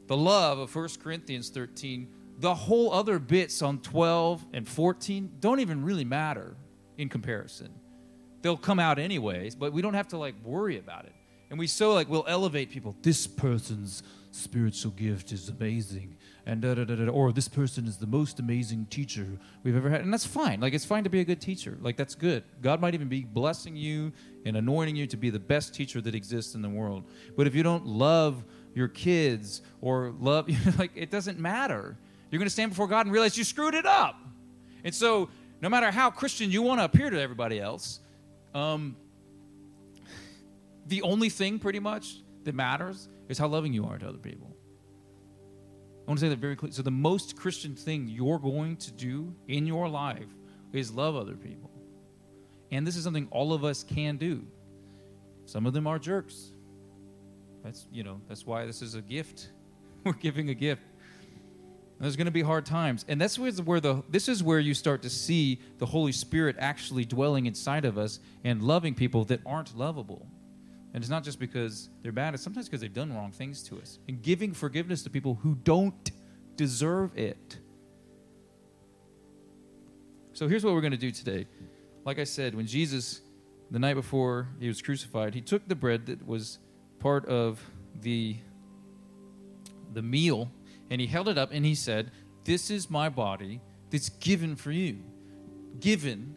the 0.07 0.17
love 0.17 0.59
of 0.59 0.75
1 0.75 0.89
Corinthians 1.01 1.49
13, 1.49 2.13
the 2.39 2.53
whole 2.53 2.91
other 2.93 3.19
bits 3.19 3.61
on 3.61 3.79
12 3.79 4.45
and 4.53 4.67
14 4.67 5.37
don't 5.39 5.59
even 5.59 5.83
really 5.83 6.05
matter 6.05 6.55
in 6.97 7.09
comparison 7.09 7.73
they'll 8.41 8.57
come 8.57 8.79
out 8.79 8.99
anyways, 8.99 9.55
but 9.55 9.73
we 9.73 9.81
don't 9.81 9.93
have 9.93 10.07
to 10.09 10.17
like 10.17 10.35
worry 10.43 10.77
about 10.77 11.05
it. 11.05 11.13
And 11.49 11.57
we 11.57 11.67
so 11.67 11.93
like 11.93 12.09
we'll 12.09 12.25
elevate 12.27 12.69
people. 12.69 12.95
This 13.01 13.27
person's 13.27 14.03
spiritual 14.31 14.91
gift 14.91 15.31
is 15.31 15.49
amazing, 15.49 16.17
and 16.45 16.61
da 16.61 16.75
da 16.75 16.83
da 16.83 16.95
da. 16.95 17.07
Or 17.07 17.31
this 17.31 17.47
person 17.47 17.87
is 17.87 17.97
the 17.97 18.07
most 18.07 18.39
amazing 18.39 18.87
teacher 18.89 19.27
we've 19.63 19.75
ever 19.75 19.89
had, 19.89 20.01
and 20.01 20.13
that's 20.13 20.25
fine. 20.25 20.59
Like 20.59 20.73
it's 20.73 20.85
fine 20.85 21.03
to 21.03 21.09
be 21.09 21.19
a 21.19 21.25
good 21.25 21.41
teacher. 21.41 21.77
Like 21.81 21.97
that's 21.97 22.15
good. 22.15 22.43
God 22.61 22.81
might 22.81 22.93
even 22.93 23.07
be 23.07 23.21
blessing 23.23 23.75
you 23.75 24.11
and 24.45 24.57
anointing 24.57 24.95
you 24.95 25.07
to 25.07 25.17
be 25.17 25.29
the 25.29 25.39
best 25.39 25.73
teacher 25.73 26.01
that 26.01 26.15
exists 26.15 26.55
in 26.55 26.61
the 26.61 26.69
world. 26.69 27.03
But 27.35 27.47
if 27.47 27.55
you 27.55 27.63
don't 27.63 27.85
love 27.85 28.43
your 28.73 28.87
kids 28.87 29.61
or 29.81 30.13
love, 30.19 30.49
like 30.79 30.91
it 30.95 31.11
doesn't 31.11 31.39
matter. 31.39 31.97
You're 32.29 32.39
going 32.39 32.47
to 32.47 32.53
stand 32.53 32.71
before 32.71 32.87
God 32.87 33.05
and 33.05 33.13
realize 33.13 33.37
you 33.37 33.43
screwed 33.43 33.73
it 33.73 33.85
up. 33.85 34.19
And 34.83 34.93
so, 34.93 35.29
no 35.61 35.69
matter 35.69 35.91
how 35.91 36.11
Christian 36.11 36.51
you 36.51 36.61
want 36.61 36.79
to 36.79 36.85
appear 36.85 37.09
to 37.09 37.19
everybody 37.19 37.59
else, 37.59 37.99
um, 38.53 38.95
the 40.87 41.01
only 41.01 41.29
thing 41.29 41.59
pretty 41.59 41.79
much 41.79 42.17
that 42.43 42.55
matters 42.55 43.09
is 43.27 43.37
how 43.37 43.47
loving 43.47 43.73
you 43.73 43.85
are 43.85 43.97
to 43.97 44.07
other 44.07 44.17
people. 44.17 44.55
I 46.07 46.11
want 46.11 46.19
to 46.19 46.25
say 46.25 46.29
that 46.29 46.39
very 46.39 46.55
clearly. 46.55 46.73
So, 46.73 46.81
the 46.81 46.91
most 46.91 47.35
Christian 47.35 47.75
thing 47.75 48.07
you're 48.07 48.39
going 48.39 48.77
to 48.77 48.91
do 48.91 49.35
in 49.47 49.65
your 49.65 49.89
life 49.89 50.29
is 50.71 50.91
love 50.91 51.15
other 51.15 51.35
people. 51.35 51.69
And 52.71 52.87
this 52.87 52.95
is 52.95 53.03
something 53.03 53.27
all 53.31 53.53
of 53.53 53.65
us 53.65 53.83
can 53.83 54.17
do. 54.17 54.45
Some 55.45 55.65
of 55.65 55.73
them 55.73 55.87
are 55.87 55.99
jerks. 55.99 56.51
That's, 57.63 57.87
you 57.91 58.03
know, 58.03 58.21
that's 58.27 58.45
why 58.45 58.65
this 58.65 58.81
is 58.81 58.95
a 58.95 59.01
gift. 59.01 59.49
We're 60.03 60.13
giving 60.13 60.49
a 60.49 60.53
gift. 60.53 60.81
There's 61.99 62.15
going 62.15 62.25
to 62.25 62.31
be 62.31 62.43
hard 62.43 62.65
times, 62.65 63.05
and 63.07 63.19
that's 63.19 63.39
where 63.39 63.51
the, 63.51 63.63
where 63.63 63.79
the 63.79 64.03
this 64.07 64.29
is 64.29 64.43
where 64.43 64.59
you 64.59 64.75
start 64.75 65.01
to 65.01 65.09
see 65.09 65.59
the 65.79 65.87
Holy 65.87 66.11
Spirit 66.11 66.55
actually 66.59 67.05
dwelling 67.05 67.47
inside 67.47 67.85
of 67.85 67.97
us 67.97 68.19
and 68.43 68.61
loving 68.61 68.93
people 68.93 69.25
that 69.25 69.41
aren't 69.45 69.75
lovable. 69.75 70.27
And 70.97 71.03
it's 71.03 71.11
not 71.11 71.23
just 71.23 71.39
because 71.39 71.89
they're 72.01 72.11
bad; 72.11 72.33
it's 72.33 72.41
sometimes 72.41 72.67
because 72.67 72.81
they've 72.81 72.91
done 72.91 73.13
wrong 73.13 73.31
things 73.31 73.61
to 73.65 73.77
us, 73.77 73.99
and 74.07 74.19
giving 74.19 74.51
forgiveness 74.51 75.03
to 75.03 75.11
people 75.11 75.35
who 75.35 75.53
don't 75.53 76.09
deserve 76.55 77.15
it. 77.15 77.59
So 80.33 80.47
here's 80.47 80.65
what 80.65 80.73
we're 80.73 80.81
going 80.81 80.93
to 80.93 80.97
do 80.97 81.11
today. 81.11 81.45
Like 82.03 82.17
I 82.17 82.23
said, 82.23 82.55
when 82.55 82.65
Jesus, 82.65 83.21
the 83.69 83.77
night 83.77 83.93
before 83.93 84.47
he 84.59 84.67
was 84.67 84.81
crucified, 84.81 85.35
he 85.35 85.41
took 85.41 85.67
the 85.67 85.75
bread 85.75 86.07
that 86.07 86.25
was 86.25 86.57
part 86.97 87.27
of 87.27 87.61
the 88.01 88.37
the 89.93 90.01
meal 90.01 90.49
and 90.89 90.99
he 90.99 91.05
held 91.05 91.29
it 91.29 91.37
up 91.37 91.51
and 91.51 91.63
he 91.63 91.75
said, 91.75 92.09
This 92.43 92.71
is 92.71 92.89
my 92.89 93.07
body 93.07 93.61
that's 93.91 94.09
given 94.09 94.55
for 94.55 94.71
you. 94.71 95.03
Given, 95.79 96.33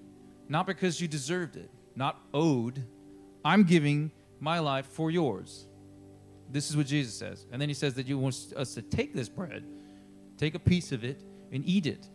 not 0.51 0.66
because 0.66 1.01
you 1.01 1.09
deserved 1.09 1.57
it, 1.57 1.70
not 1.96 2.20
owed. 2.35 2.85
I'm 3.42 3.64
giving 3.64 4.12
my 4.40 4.59
life 4.59 4.87
for 4.87 5.11
yours. 5.11 5.66
This 6.50 6.68
is 6.68 6.76
what 6.76 6.87
Jesus 6.87 7.14
says. 7.14 7.46
And 7.53 7.61
then 7.61 7.68
he 7.68 7.74
says 7.74 7.94
that 7.94 8.07
you 8.07 8.18
want 8.18 8.53
us 8.57 8.74
to 8.74 8.83
take 8.83 9.14
this 9.14 9.29
bread, 9.29 9.64
take 10.37 10.55
a 10.55 10.59
piece 10.59 10.90
of 10.90 11.05
it, 11.05 11.22
and 11.53 11.64
eat 11.64 11.87
it. 11.87 12.09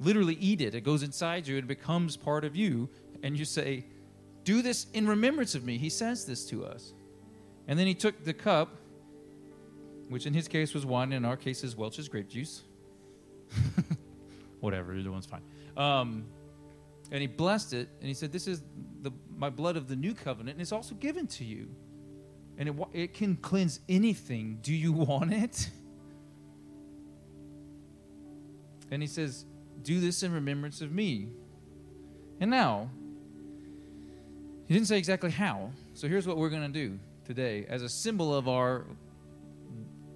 Literally 0.00 0.36
eat 0.40 0.60
it. 0.60 0.74
It 0.74 0.82
goes 0.82 1.02
inside 1.02 1.46
you 1.46 1.58
and 1.58 1.68
becomes 1.68 2.16
part 2.16 2.44
of 2.44 2.56
you. 2.56 2.88
And 3.22 3.38
you 3.38 3.44
say, 3.44 3.84
Do 4.44 4.62
this 4.62 4.86
in 4.94 5.06
remembrance 5.06 5.54
of 5.54 5.64
me. 5.64 5.76
He 5.76 5.90
says 5.90 6.24
this 6.24 6.46
to 6.46 6.64
us. 6.64 6.94
And 7.68 7.78
then 7.78 7.86
he 7.86 7.94
took 7.94 8.24
the 8.24 8.34
cup 8.34 8.76
which 10.08 10.26
in 10.26 10.34
his 10.34 10.48
case 10.48 10.74
was 10.74 10.84
wine, 10.84 11.12
in 11.12 11.24
our 11.24 11.36
case 11.36 11.64
is 11.64 11.76
Welch's 11.76 12.08
grape 12.08 12.28
juice. 12.28 12.62
Whatever, 14.60 14.94
either 14.94 15.10
one's 15.10 15.26
fine. 15.26 15.42
Um, 15.76 16.26
and 17.10 17.20
he 17.20 17.26
blessed 17.26 17.72
it, 17.72 17.88
and 18.00 18.08
he 18.08 18.14
said, 18.14 18.32
"This 18.32 18.46
is 18.46 18.62
the, 19.02 19.10
my 19.36 19.50
blood 19.50 19.76
of 19.76 19.88
the 19.88 19.96
new 19.96 20.14
covenant, 20.14 20.60
it's 20.60 20.72
also 20.72 20.94
given 20.94 21.26
to 21.28 21.44
you, 21.44 21.68
and 22.58 22.68
it, 22.68 22.74
it 22.92 23.14
can 23.14 23.36
cleanse 23.36 23.80
anything. 23.88 24.58
Do 24.62 24.74
you 24.74 24.92
want 25.08 25.32
it?" 25.32 25.70
And 28.90 29.02
he 29.02 29.08
says, 29.08 29.44
"Do 29.82 30.00
this 30.00 30.22
in 30.22 30.32
remembrance 30.32 30.80
of 30.80 30.92
me." 30.92 31.28
And 32.40 32.50
now, 32.50 32.90
he 34.66 34.74
didn't 34.74 34.88
say 34.88 34.98
exactly 34.98 35.30
how. 35.30 35.70
So 35.94 36.08
here's 36.08 36.26
what 36.26 36.36
we're 36.36 36.50
going 36.50 36.62
to 36.62 36.68
do 36.68 36.98
today 37.24 37.64
as 37.68 37.82
a 37.82 37.88
symbol 37.88 38.34
of 38.34 38.48
our 38.48 38.84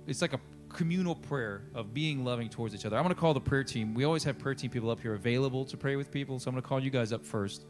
it's 0.06 0.22
like 0.22 0.32
a 0.32 0.40
communal 0.68 1.14
prayer 1.14 1.62
of 1.74 1.92
being 1.92 2.24
loving 2.24 2.48
towards 2.48 2.74
each 2.74 2.86
other. 2.86 2.96
I'm 2.96 3.02
going 3.02 3.14
to 3.14 3.20
call 3.20 3.34
the 3.34 3.40
prayer 3.40 3.64
team. 3.64 3.94
We 3.94 4.04
always 4.04 4.24
have 4.24 4.38
prayer 4.38 4.54
team 4.54 4.70
people 4.70 4.90
up 4.90 5.00
here 5.00 5.14
available 5.14 5.64
to 5.66 5.76
pray 5.76 5.96
with 5.96 6.10
people. 6.10 6.38
So 6.38 6.48
I'm 6.48 6.54
going 6.54 6.62
to 6.62 6.68
call 6.68 6.80
you 6.80 6.90
guys 6.90 7.12
up 7.12 7.24
first. 7.24 7.66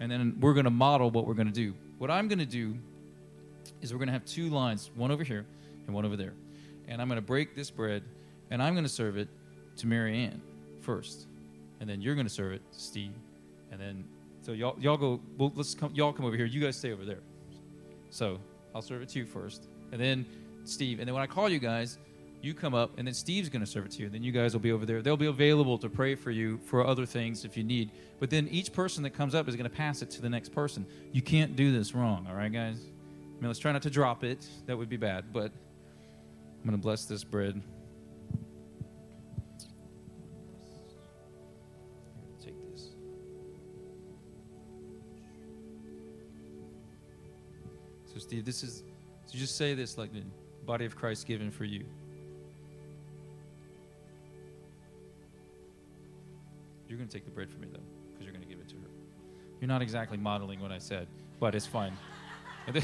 And 0.00 0.10
then 0.10 0.36
we're 0.40 0.54
going 0.54 0.64
to 0.64 0.70
model 0.70 1.10
what 1.10 1.26
we're 1.26 1.34
going 1.34 1.48
to 1.48 1.52
do. 1.52 1.74
What 1.98 2.10
I'm 2.10 2.28
going 2.28 2.38
to 2.38 2.46
do 2.46 2.76
is 3.80 3.92
we're 3.92 3.98
going 3.98 4.08
to 4.08 4.12
have 4.12 4.24
two 4.24 4.48
lines, 4.48 4.90
one 4.94 5.10
over 5.10 5.24
here 5.24 5.44
and 5.86 5.94
one 5.94 6.04
over 6.04 6.16
there. 6.16 6.34
And 6.86 7.02
I'm 7.02 7.08
going 7.08 7.16
to 7.16 7.26
break 7.26 7.54
this 7.54 7.70
bread 7.70 8.02
and 8.50 8.62
I'm 8.62 8.74
going 8.74 8.84
to 8.84 8.90
serve 8.90 9.16
it 9.16 9.28
to 9.76 9.86
Mary 9.86 10.16
Ann 10.24 10.40
first. 10.80 11.26
And 11.80 11.88
then 11.88 12.00
you're 12.00 12.14
going 12.14 12.26
to 12.26 12.32
serve 12.32 12.52
it 12.52 12.62
to 12.72 12.78
Steve. 12.78 13.12
And 13.70 13.80
then, 13.80 14.04
so 14.42 14.52
y'all, 14.52 14.76
y'all 14.80 14.96
go, 14.96 15.20
well, 15.36 15.52
let's 15.54 15.74
come, 15.74 15.92
y'all 15.94 16.12
come 16.12 16.24
over 16.24 16.36
here. 16.36 16.46
You 16.46 16.60
guys 16.60 16.76
stay 16.76 16.92
over 16.92 17.04
there. 17.04 17.20
So 18.10 18.38
I'll 18.74 18.82
serve 18.82 19.02
it 19.02 19.08
to 19.10 19.18
you 19.18 19.26
first. 19.26 19.68
And 19.92 20.00
then 20.00 20.26
Steve. 20.64 20.98
And 20.98 21.06
then 21.06 21.14
when 21.14 21.22
I 21.22 21.26
call 21.26 21.48
you 21.48 21.58
guys, 21.58 21.98
you 22.40 22.54
come 22.54 22.74
up, 22.74 22.98
and 22.98 23.06
then 23.06 23.14
Steve's 23.14 23.48
going 23.48 23.60
to 23.60 23.66
serve 23.66 23.86
it 23.86 23.92
to 23.92 24.00
you. 24.00 24.06
And 24.06 24.14
then 24.14 24.22
you 24.22 24.32
guys 24.32 24.52
will 24.52 24.60
be 24.60 24.70
over 24.70 24.86
there. 24.86 25.02
They'll 25.02 25.16
be 25.16 25.26
available 25.26 25.76
to 25.78 25.88
pray 25.88 26.14
for 26.14 26.30
you 26.30 26.58
for 26.58 26.86
other 26.86 27.04
things 27.04 27.44
if 27.44 27.56
you 27.56 27.64
need. 27.64 27.90
But 28.20 28.30
then 28.30 28.48
each 28.48 28.72
person 28.72 29.02
that 29.02 29.10
comes 29.10 29.34
up 29.34 29.48
is 29.48 29.56
going 29.56 29.68
to 29.68 29.76
pass 29.76 30.02
it 30.02 30.10
to 30.12 30.22
the 30.22 30.30
next 30.30 30.50
person. 30.50 30.86
You 31.12 31.22
can't 31.22 31.56
do 31.56 31.72
this 31.72 31.94
wrong, 31.94 32.26
all 32.28 32.36
right, 32.36 32.52
guys? 32.52 32.78
I 32.78 33.40
mean, 33.40 33.48
let's 33.48 33.58
try 33.58 33.72
not 33.72 33.82
to 33.82 33.90
drop 33.90 34.24
it. 34.24 34.46
That 34.66 34.76
would 34.76 34.88
be 34.88 34.96
bad. 34.96 35.32
But 35.32 35.52
I'm 36.58 36.64
going 36.64 36.72
to 36.72 36.82
bless 36.82 37.04
this 37.06 37.24
bread. 37.24 37.60
Take 42.44 42.54
this. 42.72 42.90
So, 48.12 48.18
Steve, 48.18 48.44
this 48.44 48.62
is. 48.62 48.84
So 49.26 49.36
just 49.36 49.56
say 49.56 49.74
this 49.74 49.98
like 49.98 50.12
the 50.12 50.22
body 50.64 50.86
of 50.86 50.96
Christ 50.96 51.26
given 51.26 51.50
for 51.50 51.64
you. 51.64 51.84
You're 56.88 56.96
going 56.96 57.08
to 57.08 57.14
take 57.14 57.24
the 57.24 57.30
bread 57.30 57.50
from 57.50 57.60
me, 57.60 57.68
though, 57.70 57.80
because 58.12 58.24
you're 58.24 58.32
going 58.32 58.44
to 58.44 58.48
give 58.48 58.60
it 58.60 58.68
to 58.70 58.76
her. 58.76 58.88
You're 59.60 59.68
not 59.68 59.82
exactly 59.82 60.16
modeling 60.16 60.60
what 60.60 60.72
I 60.72 60.78
said, 60.78 61.06
but 61.38 61.54
it's 61.54 61.66
fine. 61.66 61.96
you 62.68 62.82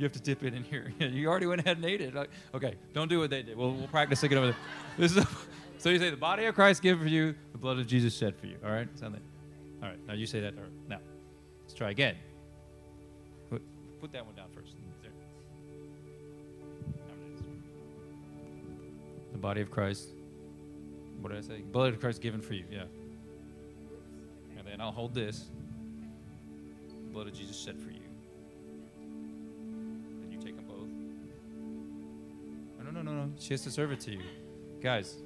have 0.00 0.12
to 0.12 0.20
dip 0.20 0.42
it 0.42 0.54
in 0.54 0.64
here. 0.64 0.92
you 0.98 1.28
already 1.28 1.46
went 1.46 1.60
ahead 1.60 1.76
and 1.76 1.86
ate 1.86 2.00
it. 2.00 2.14
Okay, 2.54 2.74
don't 2.92 3.08
do 3.08 3.18
what 3.18 3.30
they 3.30 3.42
did. 3.42 3.56
We'll, 3.56 3.72
we'll 3.72 3.88
practice 3.88 4.22
again 4.22 4.38
over 4.38 4.46
there. 4.48 4.56
This 4.98 5.16
is 5.16 5.26
so 5.78 5.88
you 5.88 5.98
say 5.98 6.10
the 6.10 6.16
body 6.16 6.44
of 6.44 6.54
Christ 6.54 6.80
given 6.80 7.02
for 7.02 7.08
you, 7.08 7.34
the 7.50 7.58
blood 7.58 7.78
of 7.78 7.88
Jesus 7.88 8.16
shed 8.16 8.36
for 8.36 8.46
you. 8.46 8.56
All 8.64 8.70
right, 8.70 8.86
sound. 8.96 9.18
All 9.82 9.88
right, 9.88 9.98
now 10.06 10.14
you 10.14 10.26
say 10.26 10.40
that. 10.40 10.54
Now, 10.88 10.98
let's 11.60 11.74
try 11.74 11.90
again. 11.90 12.14
Put, 13.50 13.62
put 14.00 14.12
that 14.12 14.24
one 14.24 14.36
down 14.36 14.46
first. 14.54 14.76
The 19.32 19.38
body 19.38 19.60
of 19.60 19.70
Christ. 19.70 20.10
What 21.22 21.30
did 21.30 21.38
I 21.38 21.46
say? 21.46 21.60
Blood 21.62 21.94
of 21.94 22.00
Christ 22.00 22.20
given 22.20 22.40
for 22.40 22.54
you. 22.54 22.64
Yeah. 22.70 22.82
And 24.58 24.66
then 24.66 24.80
I'll 24.80 24.90
hold 24.90 25.14
this. 25.14 25.50
Blood 27.12 27.28
of 27.28 27.34
Jesus 27.34 27.56
shed 27.56 27.80
for 27.80 27.90
you. 27.90 28.00
Then 30.20 30.32
you 30.32 30.38
take 30.38 30.56
them 30.56 30.64
both. 30.66 30.88
No, 32.84 32.90
no, 32.90 33.02
no, 33.02 33.12
no. 33.12 33.32
She 33.38 33.54
has 33.54 33.62
to 33.62 33.70
serve 33.70 33.92
it 33.92 34.00
to 34.00 34.10
you. 34.10 34.22
Guys. 34.80 35.16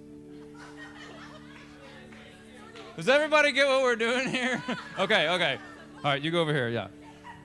Does 2.97 3.09
everybody 3.09 3.53
get 3.53 3.67
what 3.67 3.83
we're 3.83 3.97
doing 3.97 4.29
here? 4.29 4.63
okay, 4.99 5.29
okay. 5.29 5.59
All 5.99 6.11
right, 6.11 6.21
you 6.21 6.31
go 6.31 6.41
over 6.41 6.53
here. 6.53 6.69
Yeah. 6.69 6.89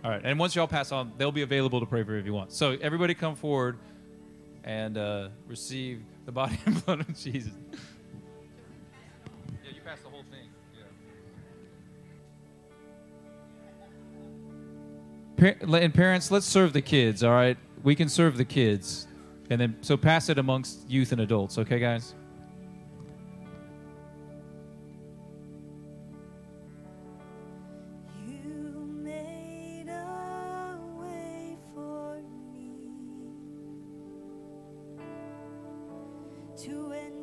All 0.04 0.12
right. 0.12 0.22
And 0.24 0.38
once 0.38 0.56
y'all 0.56 0.68
pass 0.68 0.92
on, 0.92 1.14
they'll 1.18 1.32
be 1.32 1.42
available 1.42 1.80
to 1.80 1.86
pray 1.86 2.04
for 2.04 2.14
you 2.14 2.20
if 2.20 2.26
you 2.26 2.34
want. 2.34 2.52
So 2.52 2.78
everybody 2.82 3.14
come 3.14 3.36
forward 3.36 3.78
and 4.64 4.98
uh, 4.98 5.30
receive 5.48 6.04
the 6.26 6.32
body 6.32 6.60
and 6.66 6.86
blood 6.86 7.02
of 7.02 7.18
Jesus 7.18 7.54
past 9.92 10.04
the 10.04 10.10
whole 10.10 10.24
thing. 10.32 10.48
Yeah. 15.38 15.78
And 15.80 15.94
parents, 15.94 16.32
let's 16.32 16.46
serve 16.46 16.72
the 16.72 16.82
kids. 16.82 17.24
All 17.24 17.32
right, 17.32 17.58
we 17.84 17.94
can 17.94 18.08
serve 18.08 18.38
the 18.38 18.46
kids, 18.46 19.08
and 19.50 19.60
then 19.60 19.76
so 19.82 19.98
pass 19.98 20.30
it 20.30 20.38
amongst 20.38 20.90
youth 20.90 21.12
and 21.12 21.20
adults. 21.20 21.58
Okay, 21.58 21.80
guys. 21.80 22.16
to 36.58 36.92
end. 36.94 37.21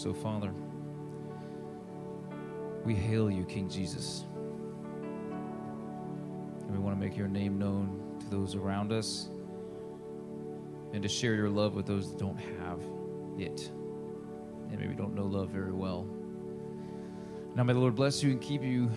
So, 0.00 0.14
Father, 0.14 0.50
we 2.86 2.94
hail 2.94 3.30
you, 3.30 3.44
King 3.44 3.68
Jesus. 3.68 4.24
And 6.62 6.70
we 6.70 6.78
want 6.78 6.98
to 6.98 7.06
make 7.06 7.18
your 7.18 7.28
name 7.28 7.58
known 7.58 8.16
to 8.20 8.30
those 8.30 8.54
around 8.54 8.92
us 8.92 9.28
and 10.94 11.02
to 11.02 11.08
share 11.08 11.34
your 11.34 11.50
love 11.50 11.74
with 11.74 11.84
those 11.84 12.10
that 12.10 12.18
don't 12.18 12.38
have 12.38 12.80
it 13.38 13.70
and 14.70 14.80
maybe 14.80 14.94
don't 14.94 15.14
know 15.14 15.26
love 15.26 15.50
very 15.50 15.72
well. 15.72 16.08
Now 17.54 17.64
may 17.64 17.74
the 17.74 17.78
Lord 17.78 17.94
bless 17.94 18.22
you 18.22 18.30
and 18.30 18.40
keep 18.40 18.62
you. 18.62 18.90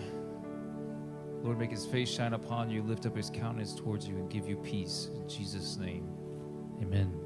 Lord, 1.42 1.58
make 1.58 1.70
his 1.70 1.84
face 1.84 2.08
shine 2.08 2.32
upon 2.32 2.70
you, 2.70 2.82
lift 2.82 3.04
up 3.04 3.14
his 3.14 3.28
countenance 3.28 3.74
towards 3.74 4.08
you, 4.08 4.16
and 4.16 4.30
give 4.30 4.48
you 4.48 4.56
peace. 4.56 5.10
In 5.14 5.28
Jesus' 5.28 5.76
name, 5.76 6.08
amen. 6.80 7.23